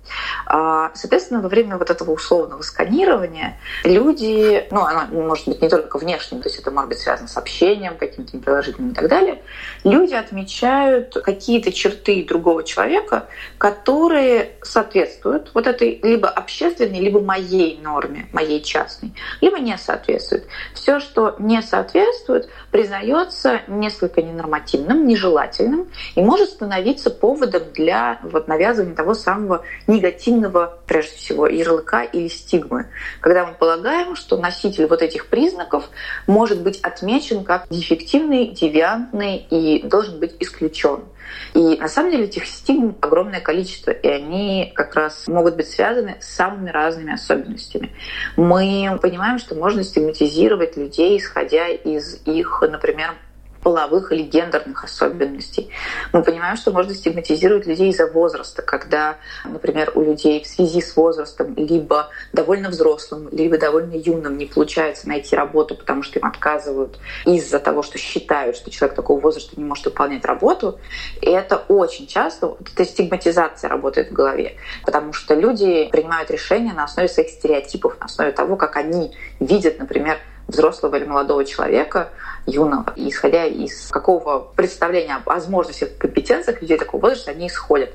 А, 0.46 0.90
соответственно, 0.94 1.40
во 1.40 1.48
время 1.48 1.76
вот 1.76 1.90
этого 1.90 2.10
условного 2.12 2.62
сканирования 2.62 3.58
люди, 3.84 4.66
ну, 4.70 4.82
она 4.82 5.06
может 5.10 5.48
быть 5.48 5.62
не 5.62 5.68
только 5.68 5.98
внешним, 5.98 6.42
то 6.42 6.48
есть 6.48 6.58
это 6.58 6.70
может 6.70 6.88
быть 6.88 6.98
связано 6.98 7.28
с 7.28 7.36
общением, 7.36 7.96
каким-то 7.96 8.36
непроложительным 8.36 8.92
и 8.92 8.94
так 8.94 9.08
далее, 9.08 9.42
люди 9.84 10.14
отмечают 10.14 11.14
какие-то 11.22 11.72
черты 11.72 12.24
другого 12.24 12.64
человека, 12.64 13.26
которые 13.58 14.52
соответствуют 14.62 15.50
вот 15.54 15.66
этой 15.66 16.00
либо 16.02 16.28
общественной, 16.28 17.00
либо 17.00 17.20
моей 17.20 17.78
норме, 17.82 18.28
моей 18.32 18.62
частной, 18.62 19.12
либо 19.40 19.58
не 19.58 19.76
соответствуют. 19.78 20.44
Все, 20.74 21.00
что 21.00 21.36
не 21.38 21.62
соответствует, 21.62 22.48
признается 22.70 23.60
несколько 23.68 24.22
ненормативным, 24.22 25.06
нежелательным 25.06 25.88
и 26.14 26.22
может 26.22 26.50
становиться 26.50 27.10
поводом 27.10 27.62
для 27.72 28.18
вот 28.22 28.48
навязывания 28.48 28.94
того 28.94 29.14
самого 29.14 29.62
негативного 29.86 29.99
единого, 30.08 30.78
прежде 30.86 31.16
всего, 31.16 31.46
ярлыка 31.46 32.02
или 32.02 32.28
стигмы, 32.28 32.86
когда 33.20 33.46
мы 33.46 33.54
полагаем, 33.54 34.16
что 34.16 34.36
носитель 34.36 34.86
вот 34.86 35.02
этих 35.02 35.26
признаков 35.28 35.88
может 36.26 36.62
быть 36.62 36.80
отмечен 36.80 37.44
как 37.44 37.66
дефективный, 37.70 38.48
девиантный 38.48 39.36
и 39.36 39.82
должен 39.82 40.18
быть 40.18 40.36
исключен. 40.40 41.04
И 41.54 41.76
на 41.76 41.88
самом 41.88 42.10
деле 42.10 42.24
этих 42.24 42.46
стигм 42.46 42.96
огромное 43.00 43.40
количество, 43.40 43.90
и 43.90 44.08
они 44.08 44.72
как 44.74 44.94
раз 44.94 45.28
могут 45.28 45.56
быть 45.56 45.68
связаны 45.68 46.16
с 46.20 46.26
самыми 46.26 46.70
разными 46.70 47.12
особенностями. 47.12 47.94
Мы 48.36 48.98
понимаем, 49.00 49.38
что 49.38 49.54
можно 49.54 49.82
стигматизировать 49.84 50.76
людей, 50.76 51.18
исходя 51.18 51.68
из 51.68 52.20
их, 52.24 52.62
например, 52.68 53.14
половых 53.62 54.12
или 54.12 54.22
гендерных 54.22 54.84
особенностей. 54.84 55.70
Мы 56.12 56.22
понимаем, 56.22 56.56
что 56.56 56.72
можно 56.72 56.94
стигматизировать 56.94 57.66
людей 57.66 57.90
из-за 57.90 58.06
возраста, 58.06 58.62
когда, 58.62 59.18
например, 59.44 59.92
у 59.94 60.02
людей 60.02 60.42
в 60.42 60.46
связи 60.46 60.80
с 60.80 60.96
возрастом 60.96 61.54
либо 61.56 62.08
довольно 62.32 62.70
взрослым, 62.70 63.28
либо 63.30 63.58
довольно 63.58 63.94
юным 63.94 64.38
не 64.38 64.46
получается 64.46 65.08
найти 65.08 65.36
работу, 65.36 65.74
потому 65.74 66.02
что 66.02 66.18
им 66.18 66.26
отказывают 66.26 66.98
из-за 67.24 67.58
того, 67.58 67.82
что 67.82 67.98
считают, 67.98 68.56
что 68.56 68.70
человек 68.70 68.96
такого 68.96 69.20
возраста 69.20 69.52
не 69.56 69.64
может 69.64 69.84
выполнять 69.84 70.24
работу. 70.24 70.78
И 71.20 71.28
это 71.30 71.56
очень 71.68 72.06
часто, 72.06 72.56
эта 72.74 72.84
стигматизация 72.84 73.68
работает 73.68 74.10
в 74.10 74.12
голове, 74.12 74.56
потому 74.84 75.12
что 75.12 75.34
люди 75.34 75.88
принимают 75.90 76.30
решения 76.30 76.72
на 76.72 76.84
основе 76.84 77.08
своих 77.08 77.28
стереотипов, 77.28 77.98
на 78.00 78.06
основе 78.06 78.32
того, 78.32 78.56
как 78.56 78.76
они 78.76 79.14
видят, 79.38 79.78
например, 79.78 80.18
взрослого 80.50 80.96
или 80.96 81.04
молодого 81.04 81.44
человека, 81.44 82.10
юного, 82.46 82.92
исходя 82.96 83.44
из 83.44 83.88
какого 83.88 84.40
представления 84.40 85.16
о 85.16 85.22
возможностях, 85.24 85.96
компетенциях 85.98 86.60
людей 86.60 86.78
такого 86.78 87.02
возраста, 87.02 87.30
они 87.30 87.46
исходят. 87.46 87.90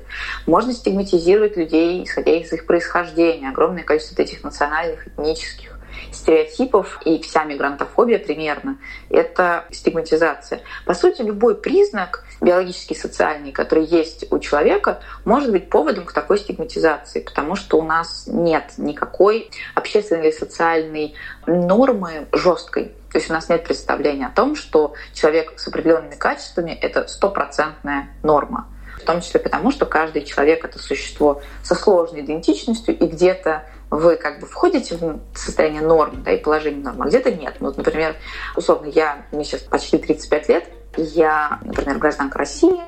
Можно 0.46 0.72
стигматизировать 0.72 1.56
людей, 1.56 2.04
исходя 2.04 2.32
из 2.32 2.52
их 2.52 2.66
происхождения. 2.66 3.48
Огромное 3.48 3.82
количество 3.84 4.22
этих 4.22 4.42
национальных, 4.44 5.06
этнических 5.06 5.76
стереотипов 6.12 7.00
и 7.04 7.20
вся 7.22 7.44
мигрантофобия 7.44 8.18
примерно— 8.18 8.78
это 9.10 9.64
стигматизация. 9.70 10.60
По 10.84 10.94
сути, 10.94 11.22
любой 11.22 11.54
признак 11.54 12.24
биологический, 12.40 12.94
социальный, 12.94 13.52
который 13.52 13.84
есть 13.84 14.26
у 14.30 14.38
человека, 14.38 15.00
может 15.24 15.50
быть 15.50 15.70
поводом 15.70 16.04
к 16.04 16.12
такой 16.12 16.38
стигматизации, 16.38 17.20
потому 17.20 17.56
что 17.56 17.78
у 17.78 17.82
нас 17.82 18.24
нет 18.26 18.72
никакой 18.76 19.50
общественной 19.74 20.28
или 20.28 20.30
социальной 20.30 21.14
нормы 21.46 22.26
жесткой. 22.32 22.92
То 23.10 23.18
есть 23.18 23.30
у 23.30 23.32
нас 23.32 23.48
нет 23.48 23.64
представления 23.64 24.26
о 24.26 24.30
том, 24.30 24.56
что 24.56 24.94
человек 25.14 25.54
с 25.56 25.66
определенными 25.68 26.16
качествами— 26.16 26.72
это 26.82 27.06
стопроцентная 27.08 28.10
норма. 28.22 28.68
В 29.00 29.04
том 29.06 29.20
числе 29.20 29.40
потому, 29.40 29.70
что 29.70 29.86
каждый 29.86 30.24
человек— 30.24 30.64
это 30.64 30.78
существо 30.78 31.40
со 31.62 31.74
сложной 31.74 32.22
идентичностью, 32.22 32.98
и 32.98 33.06
где-то 33.06 33.64
вы 33.90 34.16
как 34.16 34.40
бы 34.40 34.46
входите 34.46 34.96
в 34.96 35.20
состояние 35.34 35.82
норм, 35.82 36.22
да, 36.24 36.32
и 36.32 36.38
положение 36.38 36.82
норм, 36.82 37.02
а 37.02 37.06
где-то 37.06 37.30
нет. 37.30 37.54
Ну, 37.60 37.68
вот, 37.68 37.76
например, 37.76 38.16
условно, 38.56 38.86
я, 38.86 39.24
мне 39.30 39.44
сейчас 39.44 39.62
почти 39.62 39.98
35 39.98 40.48
лет, 40.48 40.68
я, 40.96 41.58
например, 41.62 41.98
гражданка 41.98 42.38
России, 42.38 42.80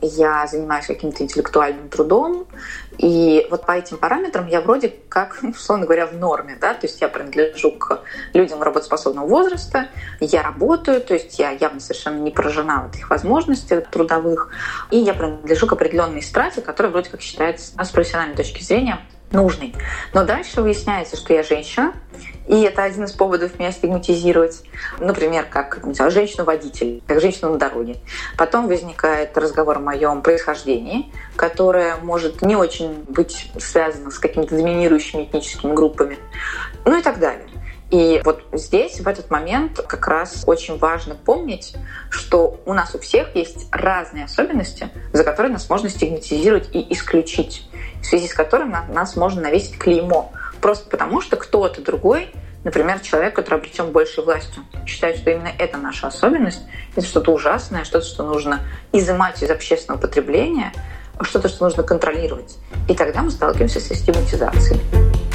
я 0.00 0.46
занимаюсь 0.46 0.86
каким-то 0.86 1.22
интеллектуальным 1.22 1.88
трудом, 1.88 2.46
и 2.98 3.46
вот 3.50 3.66
по 3.66 3.72
этим 3.72 3.98
параметрам 3.98 4.46
я 4.46 4.60
вроде 4.60 4.94
как, 5.08 5.38
условно 5.42 5.84
говоря, 5.84 6.06
в 6.06 6.14
норме, 6.14 6.56
да, 6.60 6.74
то 6.74 6.86
есть 6.86 7.00
я 7.00 7.08
принадлежу 7.08 7.72
к 7.72 8.02
людям 8.32 8.62
работоспособного 8.62 9.26
возраста, 9.26 9.88
я 10.20 10.42
работаю, 10.42 11.00
то 11.00 11.14
есть 11.14 11.38
я 11.38 11.50
явно 11.50 11.80
совершенно 11.80 12.18
не 12.18 12.30
поражена 12.30 12.84
вот 12.86 12.96
их 12.96 13.10
возможностей 13.10 13.80
трудовых, 13.80 14.50
и 14.90 14.98
я 14.98 15.14
принадлежу 15.14 15.66
к 15.66 15.72
определенной 15.72 16.22
страте, 16.22 16.60
которая 16.60 16.92
вроде 16.92 17.10
как 17.10 17.20
считается 17.20 17.72
с 17.82 17.90
профессиональной 17.90 18.36
точки 18.36 18.62
зрения 18.62 19.00
нужный. 19.32 19.74
Но 20.12 20.24
дальше 20.24 20.62
выясняется, 20.62 21.16
что 21.16 21.32
я 21.32 21.42
женщина, 21.42 21.92
и 22.46 22.60
это 22.62 22.84
один 22.84 23.04
из 23.04 23.12
поводов 23.12 23.58
меня 23.58 23.72
стигматизировать. 23.72 24.62
Например, 24.98 25.44
как 25.48 25.80
женщину-водитель, 26.10 27.02
как 27.06 27.20
женщину 27.20 27.52
на 27.52 27.58
дороге. 27.58 27.96
Потом 28.38 28.68
возникает 28.68 29.36
разговор 29.36 29.78
о 29.78 29.80
моем 29.80 30.22
происхождении, 30.22 31.12
которое 31.34 31.96
может 31.96 32.42
не 32.42 32.56
очень 32.56 33.04
быть 33.08 33.50
связано 33.58 34.10
с 34.10 34.18
какими-то 34.18 34.56
доминирующими 34.56 35.24
этническими 35.24 35.74
группами, 35.74 36.18
ну 36.84 36.98
и 36.98 37.02
так 37.02 37.18
далее. 37.18 37.48
И 37.90 38.20
вот 38.24 38.42
здесь, 38.52 39.00
в 39.00 39.06
этот 39.06 39.30
момент, 39.30 39.80
как 39.80 40.08
раз 40.08 40.42
очень 40.46 40.76
важно 40.76 41.14
помнить, 41.14 41.76
что 42.10 42.60
у 42.66 42.72
нас 42.72 42.94
у 42.94 42.98
всех 42.98 43.36
есть 43.36 43.68
разные 43.70 44.24
особенности, 44.24 44.88
за 45.12 45.22
которые 45.22 45.52
нас 45.52 45.70
можно 45.70 45.88
стигматизировать 45.88 46.68
и 46.74 46.92
исключить 46.92 47.68
в 48.06 48.08
связи 48.08 48.28
с 48.28 48.34
которым 48.34 48.70
на 48.70 48.84
нас 48.84 49.16
можно 49.16 49.42
навесить 49.42 49.78
клеймо. 49.78 50.32
Просто 50.60 50.88
потому, 50.88 51.20
что 51.20 51.36
кто-то 51.36 51.82
другой, 51.82 52.30
например, 52.64 53.00
человек, 53.00 53.34
который 53.34 53.58
обретен 53.58 53.90
большей 53.90 54.24
властью, 54.24 54.64
считает, 54.86 55.18
что 55.18 55.30
именно 55.30 55.50
это 55.58 55.76
наша 55.76 56.06
особенность, 56.06 56.62
это 56.94 57.06
что-то 57.06 57.32
ужасное, 57.32 57.84
что-то, 57.84 58.06
что 58.06 58.22
нужно 58.22 58.60
изымать 58.92 59.42
из 59.42 59.50
общественного 59.50 60.00
потребления, 60.00 60.72
что-то, 61.20 61.48
что 61.48 61.64
нужно 61.64 61.82
контролировать. 61.82 62.58
И 62.88 62.94
тогда 62.94 63.22
мы 63.22 63.30
сталкиваемся 63.30 63.80
со 63.80 63.94
стигматизацией. 63.94 65.25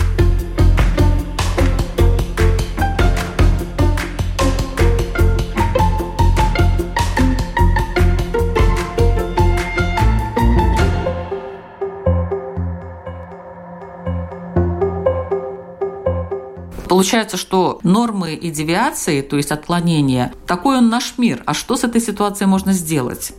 Получается, 16.91 17.37
что 17.37 17.79
нормы 17.83 18.33
и 18.33 18.51
девиации, 18.51 19.21
то 19.21 19.37
есть 19.37 19.53
отклонения, 19.53 20.33
такой 20.45 20.75
он 20.79 20.89
наш 20.89 21.17
мир. 21.17 21.41
А 21.45 21.53
что 21.53 21.77
с 21.77 21.85
этой 21.85 22.01
ситуацией 22.01 22.49
можно 22.49 22.73
сделать? 22.73 23.31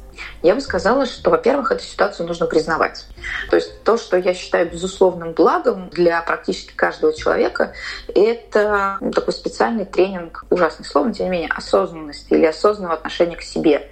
Я 0.42 0.54
бы 0.54 0.62
сказала, 0.62 1.04
что, 1.04 1.28
во-первых, 1.28 1.70
эту 1.70 1.84
ситуацию 1.84 2.26
нужно 2.26 2.46
признавать. 2.46 3.04
То 3.50 3.56
есть 3.56 3.84
то, 3.84 3.98
что 3.98 4.16
я 4.16 4.32
считаю 4.32 4.70
безусловным 4.70 5.32
благом 5.32 5.90
для 5.90 6.22
практически 6.22 6.72
каждого 6.72 7.12
человека, 7.12 7.74
это 8.14 8.96
такой 9.14 9.34
специальный 9.34 9.84
тренинг, 9.84 10.46
ужасное 10.48 10.86
слово, 10.86 11.08
но 11.08 11.12
тем 11.12 11.26
не 11.26 11.32
менее, 11.32 11.50
осознанности 11.54 12.32
или 12.32 12.46
осознанного 12.46 12.94
отношения 12.94 13.36
к 13.36 13.42
себе. 13.42 13.86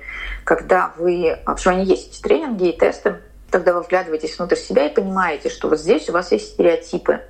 Когда 0.45 0.95
вы, 0.97 1.39
что 1.59 1.69
они 1.69 1.85
есть, 1.85 2.13
эти 2.13 2.23
тренинги 2.23 2.71
и 2.71 2.79
тесты, 2.79 3.21
когда 3.51 3.75
вы 3.75 3.83
вглядываетесь 3.83 4.39
внутрь 4.39 4.57
себя 4.57 4.87
и 4.87 4.95
понимаете, 4.95 5.51
что 5.51 5.69
вот 5.69 5.79
здесь 5.79 6.09
у 6.09 6.13
вас 6.13 6.33
есть 6.33 6.55
стереотипы, 6.55 7.21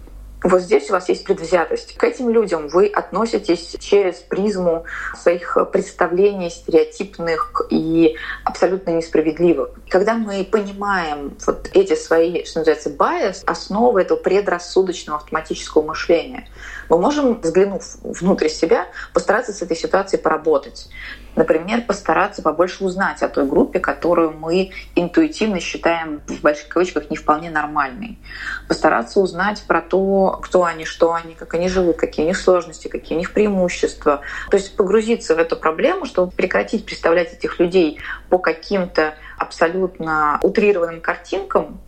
вот 0.42 0.62
здесь 0.62 0.88
у 0.88 0.94
вас 0.94 1.08
есть 1.08 1.24
предвзятость. 1.24 1.96
К 1.96 2.04
этим 2.04 2.30
людям 2.30 2.68
вы 2.68 2.86
относитесь 2.86 3.76
через 3.78 4.16
призму 4.16 4.84
своих 5.16 5.56
представлений 5.72 6.50
стереотипных 6.50 7.62
и 7.70 8.16
абсолютно 8.44 8.90
несправедливых. 8.90 9.70
Когда 9.88 10.14
мы 10.14 10.44
понимаем 10.44 11.36
вот 11.46 11.68
эти 11.74 11.94
свои, 11.94 12.44
что 12.44 12.60
называется, 12.60 12.90
bias, 12.90 13.42
основы 13.44 14.02
этого 14.02 14.18
предрассудочного 14.18 15.18
автоматического 15.18 15.82
мышления, 15.82 16.48
мы 16.90 16.98
можем, 16.98 17.40
взглянув 17.40 17.82
внутрь 18.02 18.48
себя, 18.48 18.88
постараться 19.14 19.52
с 19.52 19.62
этой 19.62 19.76
ситуацией 19.76 20.20
поработать. 20.20 20.88
Например, 21.36 21.82
постараться 21.82 22.42
побольше 22.42 22.84
узнать 22.84 23.22
о 23.22 23.28
той 23.28 23.46
группе, 23.46 23.78
которую 23.78 24.32
мы 24.32 24.72
интуитивно 24.96 25.60
считаем, 25.60 26.20
в 26.26 26.40
больших 26.40 26.68
кавычках, 26.68 27.08
не 27.08 27.16
вполне 27.16 27.50
нормальной. 27.50 28.18
Постараться 28.66 29.20
узнать 29.20 29.62
про 29.68 29.80
то, 29.80 30.40
кто 30.42 30.64
они, 30.64 30.84
что 30.84 31.14
они, 31.14 31.34
как 31.34 31.54
они 31.54 31.68
живут, 31.68 31.96
какие 31.96 32.24
у 32.24 32.28
них 32.28 32.36
сложности, 32.36 32.88
какие 32.88 33.16
у 33.16 33.20
них 33.20 33.32
преимущества. 33.32 34.22
То 34.50 34.56
есть 34.56 34.76
погрузиться 34.76 35.36
в 35.36 35.38
эту 35.38 35.56
проблему, 35.56 36.06
чтобы 36.06 36.32
прекратить 36.32 36.84
представлять 36.84 37.32
этих 37.32 37.60
людей 37.60 38.00
по 38.28 38.38
каким-то 38.38 39.14
абсолютно 39.40 40.38
утрированным 40.42 41.00
картинкам, 41.00 41.80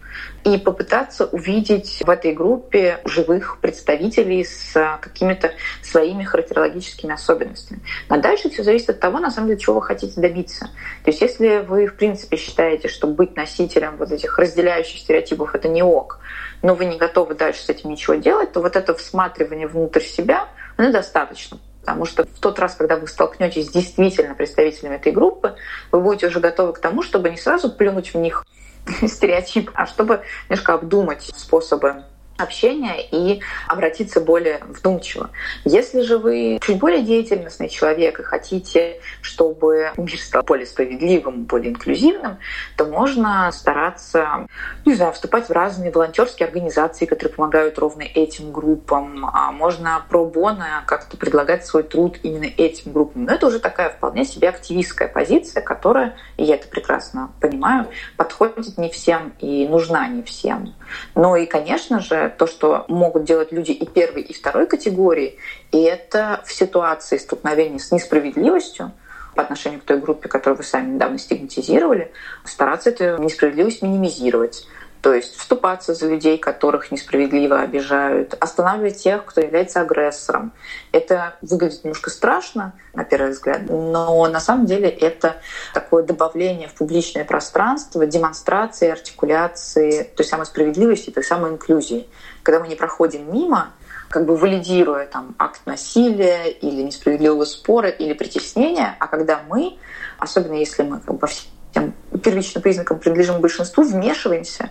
и 0.44 0.58
попытаться 0.58 1.26
увидеть 1.26 2.02
в 2.04 2.10
этой 2.10 2.32
группе 2.32 3.00
живых 3.04 3.58
представителей 3.60 4.44
с 4.44 4.98
какими-то 5.00 5.52
своими 5.82 6.24
характерологическими 6.24 7.14
особенностями. 7.14 7.80
А 8.08 8.18
дальше 8.18 8.50
все 8.50 8.62
зависит 8.62 8.90
от 8.90 9.00
того, 9.00 9.18
на 9.18 9.30
самом 9.30 9.48
деле, 9.48 9.60
чего 9.60 9.76
вы 9.76 9.82
хотите 9.82 10.20
добиться. 10.20 10.66
То 11.04 11.10
есть 11.10 11.20
если 11.20 11.60
вы, 11.60 11.86
в 11.86 11.94
принципе, 11.96 12.36
считаете, 12.36 12.88
что 12.88 13.06
быть 13.06 13.36
носителем 13.36 13.96
вот 13.96 14.10
этих 14.10 14.38
разделяющих 14.38 15.00
стереотипов— 15.00 15.54
это 15.54 15.68
не 15.68 15.82
ок, 15.82 16.18
но 16.62 16.74
вы 16.74 16.86
не 16.86 16.98
готовы 16.98 17.34
дальше 17.34 17.62
с 17.62 17.68
этим 17.68 17.90
ничего 17.90 18.14
делать, 18.14 18.52
то 18.52 18.60
вот 18.60 18.76
это 18.76 18.94
всматривание 18.94 19.66
внутрь 19.66 20.02
себя, 20.02 20.48
оно 20.76 20.92
достаточно. 20.92 21.58
Потому 21.83 22.07
что 22.07 22.25
в 22.25 22.38
тот 22.38 22.59
раз, 22.61 22.77
когда 22.77 22.97
вы 22.97 23.09
столкнетесь 23.09 23.66
с 23.66 23.73
действительно 23.73 24.35
представителями 24.35 24.97
этой 24.97 25.12
группы, 25.12 25.57
вы 25.90 26.01
будете 26.01 26.29
уже 26.29 26.38
готовы 26.38 26.73
к 26.73 26.79
тому, 26.79 27.03
чтобы 27.03 27.29
не 27.29 27.37
сразу 27.37 27.71
плюнуть 27.71 28.14
в 28.14 28.18
них, 28.18 28.47
стереотип, 29.07 29.71
а 29.75 29.87
чтобы 29.87 30.23
немножко 30.49 30.75
обдумать 30.75 31.31
способы 31.35 32.05
общения 32.42 32.96
и 33.11 33.40
обратиться 33.68 34.20
более 34.20 34.61
вдумчиво. 34.64 35.31
Если 35.64 36.02
же 36.02 36.18
вы 36.18 36.59
чуть 36.62 36.78
более 36.78 37.02
деятельностный 37.02 37.68
человек 37.68 38.20
и 38.20 38.22
хотите, 38.22 39.00
чтобы 39.20 39.90
мир 39.96 40.18
стал 40.18 40.42
более 40.42 40.66
справедливым, 40.66 41.44
более 41.44 41.70
инклюзивным, 41.70 42.38
то 42.76 42.85
можно 42.85 43.50
стараться, 43.52 44.46
не 44.85 44.94
знаю, 44.94 45.12
вступать 45.12 45.48
в 45.48 45.52
разные 45.52 45.90
волонтерские 45.90 46.46
организации, 46.46 47.07
которые 47.07 47.35
помогают 47.35 47.78
ровно 47.78 48.02
этим 48.02 48.52
группам. 48.52 49.26
А 49.33 49.52
можно 49.52 50.05
про 50.09 50.24
бона 50.24 50.85
как-то 50.87 51.16
предлагать 51.16 51.66
свой 51.66 51.83
труд 51.83 52.18
именно 52.22 52.44
этим 52.44 52.92
группам. 52.92 53.24
Но 53.24 53.33
это 53.33 53.46
уже 53.46 53.59
такая 53.59 53.90
вполне 53.90 54.24
себе 54.24 54.48
активистская 54.48 55.09
позиция, 55.09 55.62
которая, 55.62 56.16
и 56.37 56.44
я 56.44 56.55
это 56.55 56.68
прекрасно 56.68 57.31
понимаю, 57.40 57.87
подходит 58.16 58.78
не 58.78 58.88
всем 58.90 59.35
и 59.40 59.66
нужна 59.66 60.09
не 60.09 60.22
всем. 60.22 60.74
Но 61.14 61.37
и, 61.37 61.46
конечно 61.46 62.00
же, 62.00 62.32
то, 62.37 62.47
что 62.47 62.85
могут 62.88 63.25
делать 63.25 63.53
люди 63.53 63.73
и 63.73 63.87
первой, 63.87 64.23
и 64.23 64.33
второй 64.33 64.66
категории, 64.66 65.38
и 65.71 65.83
это 65.83 66.42
в 66.45 66.53
ситуации 66.53 67.18
столкновения 67.18 67.79
с 67.79 67.92
несправедливостью, 67.92 68.92
по 69.35 69.42
отношению 69.42 69.81
к 69.81 69.85
той 69.85 69.99
группе, 69.99 70.29
которую 70.29 70.59
вы 70.59 70.62
сами 70.64 70.95
недавно 70.95 71.18
стигматизировали, 71.18 72.12
стараться 72.45 72.90
эту 72.90 73.23
несправедливость 73.23 73.83
минимизировать. 73.83 74.66
То 75.02 75.12
есть 75.12 75.36
вступаться 75.36 75.94
за 75.94 76.06
людей, 76.06 76.38
которых 76.38 76.92
несправедливо 76.92 77.58
обижают, 77.58 78.34
останавливать 78.38 79.02
тех, 79.02 79.24
кто 79.24 79.40
является 79.40 79.80
агрессором. 79.80 80.52
Это 80.92 81.34
выглядит 81.42 81.82
немножко 81.82 82.08
страшно, 82.08 82.72
на 82.94 83.02
первый 83.02 83.32
взгляд, 83.32 83.62
но 83.68 84.24
на 84.28 84.38
самом 84.38 84.64
деле 84.66 84.88
это 84.88 85.36
такое 85.74 86.04
добавление 86.04 86.68
в 86.68 86.74
публичное 86.74 87.24
пространство, 87.24 88.06
демонстрации, 88.06 88.90
артикуляции 88.90 90.04
той 90.16 90.24
самой 90.24 90.46
справедливости, 90.46 91.10
той 91.10 91.24
самой 91.24 91.50
инклюзии. 91.50 92.06
Когда 92.44 92.60
мы 92.60 92.68
не 92.68 92.76
проходим 92.76 93.32
мимо, 93.34 93.72
как 94.08 94.24
бы 94.24 94.36
валидируя 94.36 95.06
там 95.06 95.34
акт 95.36 95.62
насилия 95.66 96.48
или 96.48 96.80
несправедливого 96.80 97.44
спора 97.44 97.88
или 97.88 98.12
притеснения, 98.12 98.94
а 99.00 99.08
когда 99.08 99.40
мы, 99.48 99.78
особенно 100.18 100.54
если 100.54 100.84
мы 100.84 101.00
как 101.00 101.16
бы 101.16 101.26
все 101.26 101.48
тем 101.74 101.94
первичным 102.18 102.62
признакам 102.62 102.98
принадлежим 102.98 103.40
большинству, 103.40 103.85
вмешиваемся 103.85 104.70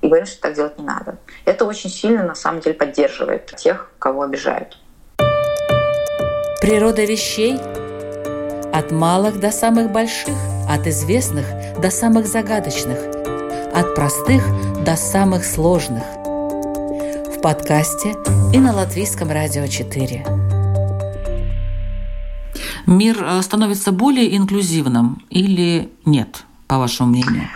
и 0.00 0.06
говорим, 0.06 0.26
что 0.26 0.40
так 0.40 0.54
делать 0.54 0.78
не 0.78 0.84
надо. 0.84 1.18
Это 1.44 1.64
очень 1.64 1.90
сильно, 1.90 2.24
на 2.24 2.34
самом 2.34 2.60
деле, 2.60 2.74
поддерживает 2.74 3.46
тех, 3.56 3.90
кого 3.98 4.22
обижают. 4.22 4.78
Природа 6.60 7.04
вещей 7.04 7.58
от 8.72 8.90
малых 8.90 9.40
до 9.40 9.50
самых 9.50 9.90
больших, 9.90 10.34
от 10.68 10.86
известных 10.86 11.46
до 11.80 11.90
самых 11.90 12.26
загадочных, 12.26 12.98
от 13.74 13.94
простых 13.94 14.42
до 14.84 14.96
самых 14.96 15.44
сложных. 15.44 16.02
В 16.02 17.40
подкасте 17.42 18.14
и 18.52 18.58
на 18.58 18.74
Латвийском 18.74 19.30
радио 19.30 19.66
4. 19.66 20.26
Мир 22.86 23.16
э, 23.22 23.42
становится 23.42 23.92
более 23.92 24.36
инклюзивным 24.36 25.24
или 25.30 25.90
нет, 26.04 26.44
по 26.70 26.78
вашему 26.78 27.08
мнению? 27.10 27.48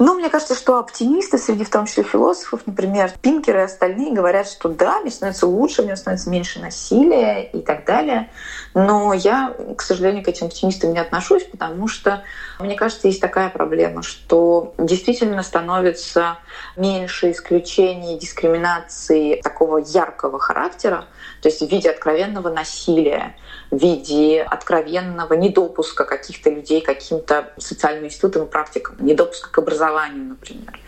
Ну, 0.00 0.14
мне 0.14 0.30
кажется, 0.30 0.54
что 0.54 0.78
оптимисты, 0.78 1.36
среди 1.36 1.62
в 1.62 1.70
том 1.70 1.84
числе 1.84 2.02
философов, 2.02 2.62
например, 2.64 3.12
Пинкер 3.20 3.58
и 3.58 3.60
остальные, 3.60 4.12
говорят, 4.12 4.48
что 4.48 4.70
да, 4.70 5.00
мир 5.02 5.12
становится 5.12 5.46
лучше, 5.46 5.82
в 5.82 5.86
нем 5.86 5.96
становится 5.96 6.30
меньше 6.30 6.58
насилия 6.58 7.42
и 7.42 7.60
так 7.60 7.84
далее. 7.84 8.30
Но 8.72 9.12
я, 9.12 9.54
к 9.76 9.82
сожалению, 9.82 10.24
к 10.24 10.28
этим 10.28 10.46
оптимистам 10.46 10.94
не 10.94 10.98
отношусь, 10.98 11.44
потому 11.44 11.86
что, 11.86 12.24
мне 12.58 12.76
кажется, 12.76 13.08
есть 13.08 13.20
такая 13.20 13.50
проблема, 13.50 14.02
что 14.02 14.72
действительно 14.78 15.42
становится 15.42 16.38
меньше 16.76 17.30
исключений, 17.30 18.18
дискриминации 18.18 19.40
такого 19.42 19.78
яркого 19.78 20.40
характера, 20.40 21.04
то 21.40 21.48
есть 21.48 21.60
в 21.60 21.68
виде 21.68 21.90
откровенного 21.90 22.50
насилия, 22.50 23.36
в 23.70 23.78
виде 23.78 24.42
откровенного 24.42 25.34
недопуска 25.34 26.04
каких-то 26.04 26.50
людей 26.50 26.80
каким-то 26.80 27.52
социальным 27.56 28.06
институтам 28.06 28.44
и 28.44 28.46
практикам, 28.46 28.96
недопуска 29.00 29.50
к 29.50 29.58
образованию, 29.58 30.24
например. 30.24 30.78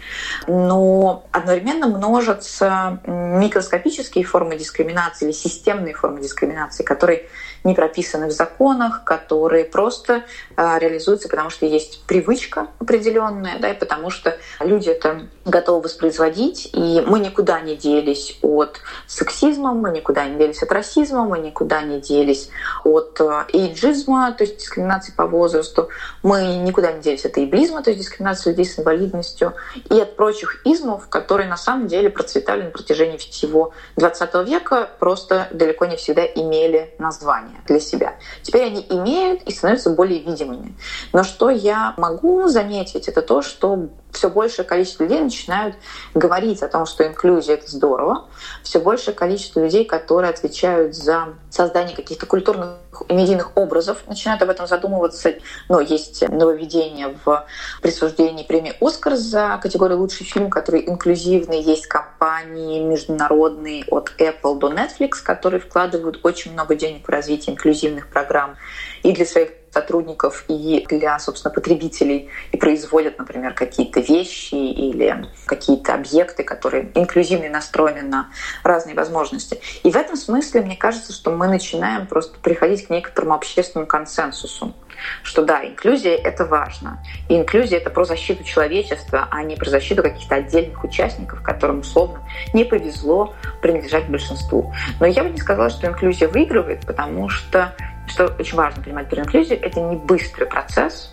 Но 0.46 1.24
одновременно 1.32 1.86
множатся 1.86 3.00
микроскопические 3.06 4.24
формы 4.24 4.56
дискриминации 4.56 5.26
или 5.26 5.32
системные 5.32 5.94
формы 5.94 6.20
дискриминации, 6.20 6.82
которые 6.82 7.28
не 7.64 7.74
прописаны 7.74 8.26
в 8.28 8.32
законах, 8.32 9.04
которые 9.04 9.64
просто 9.64 10.24
а, 10.56 10.78
реализуются, 10.78 11.28
потому 11.28 11.50
что 11.50 11.66
есть 11.66 12.02
привычка 12.06 12.68
определенная, 12.78 13.58
да, 13.58 13.70
и 13.70 13.78
потому 13.78 14.10
что 14.10 14.36
люди 14.60 14.88
это 14.88 15.28
готовы 15.44 15.82
воспроизводить, 15.82 16.70
и 16.72 17.02
мы 17.06 17.20
никуда 17.20 17.60
не 17.60 17.76
делись 17.76 18.38
от 18.42 18.80
сексизма, 19.06 19.72
мы 19.72 19.90
никуда 19.90 20.26
не 20.26 20.38
делись 20.38 20.62
от 20.62 20.72
расизма, 20.72 21.24
мы 21.24 21.38
никуда 21.38 21.82
не 21.82 22.00
делись 22.00 22.50
от 22.84 23.20
а, 23.20 23.46
эйджизма, 23.52 24.32
то 24.32 24.44
есть 24.44 24.58
дискриминации 24.58 25.12
по 25.12 25.26
возрасту, 25.26 25.88
мы 26.22 26.56
никуда 26.56 26.92
не 26.92 27.00
делись 27.00 27.24
от 27.24 27.38
эйблизма, 27.38 27.82
то 27.82 27.90
есть 27.90 28.02
дискриминации 28.02 28.50
людей 28.50 28.64
с 28.64 28.78
инвалидностью, 28.78 29.54
и 29.90 30.00
от 30.00 30.16
прочих 30.16 30.66
измов, 30.66 31.08
которые 31.08 31.48
на 31.48 31.56
самом 31.56 31.86
деле 31.86 32.10
процветали 32.10 32.62
на 32.62 32.70
протяжении 32.70 33.16
всего 33.16 33.72
XX 33.96 34.44
века, 34.44 34.88
просто 34.98 35.48
далеко 35.52 35.86
не 35.86 35.96
всегда 35.96 36.24
имели 36.24 36.94
название 36.98 37.51
знания 37.52 37.62
для 37.66 37.80
себя. 37.80 38.14
Теперь 38.42 38.64
они 38.64 38.86
имеют 38.88 39.42
и 39.42 39.52
становятся 39.52 39.90
более 39.90 40.20
видимыми. 40.20 40.74
Но 41.12 41.22
что 41.22 41.50
я 41.50 41.94
могу 41.96 42.48
заметить, 42.48 43.08
это 43.08 43.22
то, 43.22 43.42
что 43.42 43.88
все 44.10 44.28
большее 44.28 44.64
количество 44.64 45.04
людей 45.04 45.20
начинают 45.20 45.76
говорить 46.14 46.62
о 46.62 46.68
том, 46.68 46.86
что 46.86 47.06
инклюзия— 47.06 47.54
это 47.56 47.70
здорово. 47.70 48.28
Все 48.62 48.80
большее 48.80 49.14
количество 49.14 49.60
людей, 49.60 49.84
которые 49.84 50.30
отвечают 50.30 50.94
за 50.94 51.34
создание 51.50 51.96
каких-то 51.96 52.26
культурных 52.26 52.81
медийных 53.08 53.56
образов, 53.56 53.98
начинают 54.06 54.42
об 54.42 54.50
этом 54.50 54.66
задумываться. 54.66 55.34
Но 55.68 55.80
есть 55.80 56.28
нововведение 56.28 57.16
в 57.24 57.46
присуждении 57.80 58.44
премии 58.44 58.74
«Оскар» 58.80 59.16
за 59.16 59.58
категорию 59.62 59.98
«Лучший 59.98 60.24
фильм», 60.24 60.50
который 60.50 60.88
инклюзивный. 60.88 61.60
Есть 61.62 61.86
компании 61.86 62.80
международные 62.80 63.84
от 63.88 64.12
Apple 64.18 64.58
до 64.58 64.72
Netflix, 64.72 65.22
которые 65.22 65.60
вкладывают 65.60 66.20
очень 66.22 66.52
много 66.52 66.74
денег 66.74 67.06
в 67.06 67.10
развитие 67.10 67.54
инклюзивных 67.54 68.08
программ 68.08 68.56
и 69.02 69.12
для 69.12 69.26
своих 69.26 69.61
сотрудников 69.72 70.44
и 70.48 70.84
для, 70.88 71.18
собственно, 71.18 71.52
потребителей 71.52 72.28
и 72.52 72.56
производят, 72.56 73.18
например, 73.18 73.54
какие-то 73.54 74.00
вещи 74.00 74.54
или 74.54 75.26
какие-то 75.46 75.94
объекты, 75.94 76.44
которые 76.44 76.90
инклюзивно 76.94 77.48
настроены 77.48 78.02
на 78.02 78.30
разные 78.62 78.94
возможности. 78.94 79.60
И 79.82 79.90
в 79.90 79.96
этом 79.96 80.16
смысле 80.16 80.60
мне 80.60 80.76
кажется, 80.76 81.12
что 81.12 81.30
мы 81.30 81.48
начинаем 81.48 82.06
просто 82.06 82.38
приходить 82.38 82.86
к 82.86 82.90
некоторому 82.90 83.34
общественному 83.34 83.86
консенсусу, 83.86 84.74
что 85.22 85.42
да, 85.42 85.64
инклюзия— 85.64 86.16
это 86.24 86.44
важно. 86.44 87.02
И 87.28 87.36
инклюзия— 87.36 87.78
это 87.80 87.90
про 87.90 88.04
защиту 88.04 88.44
человечества, 88.44 89.28
а 89.30 89.42
не 89.42 89.56
про 89.56 89.70
защиту 89.70 90.02
каких-то 90.02 90.36
отдельных 90.36 90.84
участников, 90.84 91.42
которым, 91.42 91.80
условно, 91.80 92.20
не 92.52 92.64
повезло 92.64 93.34
принадлежать 93.62 94.08
большинству. 94.08 94.72
Но 95.00 95.06
я 95.06 95.24
бы 95.24 95.30
не 95.30 95.38
сказала, 95.38 95.70
что 95.70 95.86
инклюзия 95.86 96.28
выигрывает, 96.28 96.86
потому 96.86 97.28
что 97.28 97.74
что 98.12 98.26
очень 98.38 98.56
важно 98.56 98.82
понимать 98.82 99.08
при 99.08 99.20
инклюзии, 99.20 99.56
это 99.56 99.80
не 99.80 99.96
быстрый 99.96 100.44
процесс. 100.44 101.12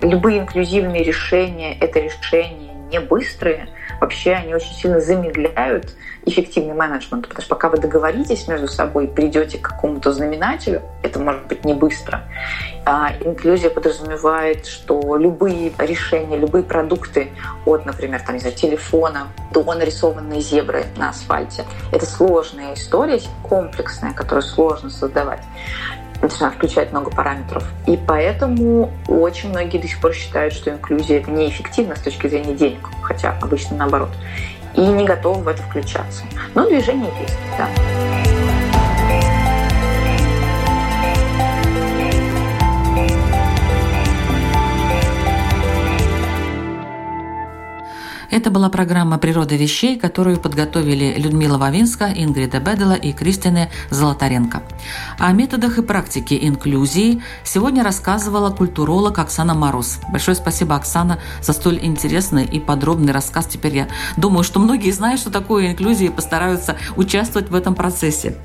Любые 0.00 0.40
инклюзивные 0.40 1.04
решения— 1.04 1.76
это 1.80 2.00
решения 2.00 2.72
не 2.90 3.00
быстрые. 3.00 3.68
Вообще 4.00 4.32
они 4.32 4.54
очень 4.54 4.72
сильно 4.72 5.00
замедляют 5.00 5.94
эффективный 6.24 6.74
менеджмент, 6.74 7.26
потому 7.26 7.42
что 7.42 7.54
пока 7.54 7.68
вы 7.68 7.78
договоритесь 7.78 8.46
между 8.48 8.68
собой, 8.68 9.08
придете 9.08 9.58
к 9.58 9.62
какому-то 9.62 10.12
знаменателю, 10.12 10.82
это 11.02 11.18
может 11.18 11.46
быть 11.46 11.64
не 11.64 11.74
быстро. 11.74 12.22
А 12.84 13.12
инклюзия 13.20 13.70
подразумевает, 13.70 14.66
что 14.66 15.16
любые 15.16 15.72
решения, 15.78 16.36
любые 16.36 16.64
продукты 16.64 17.30
от, 17.66 17.86
например, 17.86 18.22
там, 18.22 18.38
знаю, 18.38 18.54
телефона 18.54 19.28
до 19.52 19.62
нарисованной 19.64 20.40
зебры 20.40 20.84
на 20.96 21.10
асфальте, 21.10 21.64
это 21.92 22.06
сложная 22.06 22.74
история, 22.74 23.20
комплексная, 23.42 24.12
которую 24.12 24.42
сложно 24.42 24.90
создавать 24.90 25.42
начинает 26.22 26.54
включать 26.54 26.90
много 26.92 27.10
параметров. 27.10 27.64
И 27.86 27.96
поэтому 27.96 28.90
очень 29.06 29.50
многие 29.50 29.78
до 29.78 29.88
сих 29.88 30.00
пор 30.00 30.12
считают, 30.14 30.54
что 30.54 30.70
инклюзия 30.70 31.20
это 31.20 31.30
неэффективно 31.30 31.96
с 31.96 32.00
точки 32.00 32.26
зрения 32.26 32.54
денег, 32.54 32.88
хотя 33.02 33.36
обычно 33.40 33.76
наоборот. 33.76 34.10
И 34.74 34.80
не 34.80 35.04
готовы 35.04 35.42
в 35.42 35.48
это 35.48 35.62
включаться. 35.62 36.24
Но 36.54 36.68
движение 36.68 37.12
есть, 37.20 37.36
да. 37.56 37.68
Это 48.30 48.50
была 48.50 48.68
программа 48.68 49.16
«Природа 49.16 49.56
вещей», 49.56 49.98
которую 49.98 50.38
подготовили 50.38 51.14
Людмила 51.16 51.56
Вавинска, 51.56 52.12
Ингрида 52.14 52.60
Бедела 52.60 52.92
и 52.92 53.12
Кристина 53.12 53.70
Золотаренко. 53.88 54.62
О 55.18 55.32
методах 55.32 55.78
и 55.78 55.82
практике 55.82 56.46
инклюзии 56.46 57.22
сегодня 57.42 57.82
рассказывала 57.82 58.50
культуролог 58.50 59.18
Оксана 59.18 59.54
Мороз. 59.54 60.00
Большое 60.12 60.34
спасибо, 60.34 60.76
Оксана, 60.76 61.18
за 61.40 61.54
столь 61.54 61.78
интересный 61.82 62.44
и 62.44 62.60
подробный 62.60 63.14
рассказ. 63.14 63.46
Теперь 63.46 63.76
я 63.76 63.88
думаю, 64.18 64.44
что 64.44 64.60
многие 64.60 64.90
знают, 64.90 65.20
что 65.20 65.30
такое 65.30 65.70
инклюзия 65.70 66.08
и 66.08 66.12
постараются 66.12 66.76
участвовать 66.96 67.48
в 67.48 67.54
этом 67.54 67.74
процессе. 67.74 68.36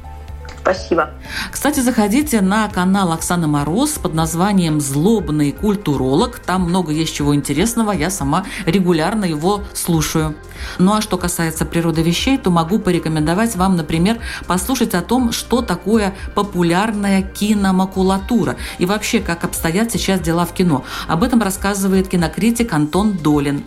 Спасибо. 0.63 1.09
Кстати, 1.51 1.81
заходите 1.81 2.39
на 2.39 2.69
канал 2.69 3.11
Оксаны 3.11 3.47
Мороз 3.47 3.99
под 3.99 4.13
названием 4.13 4.79
«Злобный 4.79 5.51
культуролог». 5.51 6.39
Там 6.39 6.61
много 6.61 6.93
есть 6.93 7.13
чего 7.13 7.35
интересного. 7.35 7.91
Я 7.91 8.09
сама 8.09 8.45
регулярно 8.65 9.25
его 9.25 9.61
слушаю. 9.73 10.35
Ну 10.79 10.93
а 10.93 11.01
что 11.01 11.17
касается 11.17 11.65
природы 11.65 12.01
вещей, 12.01 12.37
то 12.37 12.49
могу 12.49 12.79
порекомендовать 12.79 13.57
вам, 13.57 13.75
например, 13.75 14.19
послушать 14.47 14.93
о 14.93 15.01
том, 15.01 15.33
что 15.33 15.61
такое 15.61 16.15
популярная 16.33 17.23
киномакулатура 17.23 18.55
и 18.77 18.85
вообще, 18.85 19.19
как 19.19 19.43
обстоят 19.43 19.91
сейчас 19.91 20.21
дела 20.21 20.45
в 20.45 20.53
кино. 20.53 20.85
Об 21.09 21.23
этом 21.23 21.41
рассказывает 21.41 22.07
кинокритик 22.07 22.71
Антон 22.71 23.17
Долин 23.17 23.65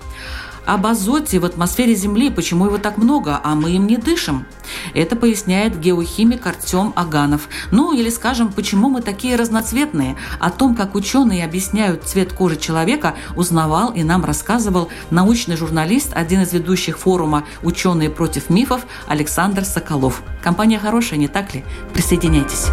об 0.66 0.86
азоте 0.86 1.38
в 1.38 1.44
атмосфере 1.44 1.94
Земли, 1.94 2.30
почему 2.30 2.66
его 2.66 2.78
так 2.78 2.98
много, 2.98 3.40
а 3.42 3.54
мы 3.54 3.70
им 3.72 3.86
не 3.86 3.96
дышим. 3.96 4.46
Это 4.94 5.16
поясняет 5.16 5.78
геохимик 5.80 6.46
Артем 6.46 6.92
Аганов. 6.96 7.48
Ну 7.70 7.92
или, 7.92 8.10
скажем, 8.10 8.52
почему 8.52 8.90
мы 8.90 9.00
такие 9.00 9.36
разноцветные. 9.36 10.16
О 10.40 10.50
том, 10.50 10.74
как 10.74 10.94
ученые 10.94 11.44
объясняют 11.44 12.04
цвет 12.04 12.32
кожи 12.32 12.56
человека, 12.56 13.14
узнавал 13.36 13.92
и 13.92 14.02
нам 14.02 14.24
рассказывал 14.24 14.88
научный 15.10 15.56
журналист, 15.56 16.10
один 16.14 16.42
из 16.42 16.52
ведущих 16.52 16.98
форума 16.98 17.44
«Ученые 17.62 18.10
против 18.10 18.50
мифов» 18.50 18.86
Александр 19.06 19.64
Соколов. 19.64 20.22
Компания 20.42 20.78
хорошая, 20.78 21.18
не 21.18 21.28
так 21.28 21.54
ли? 21.54 21.64
Присоединяйтесь. 21.94 22.66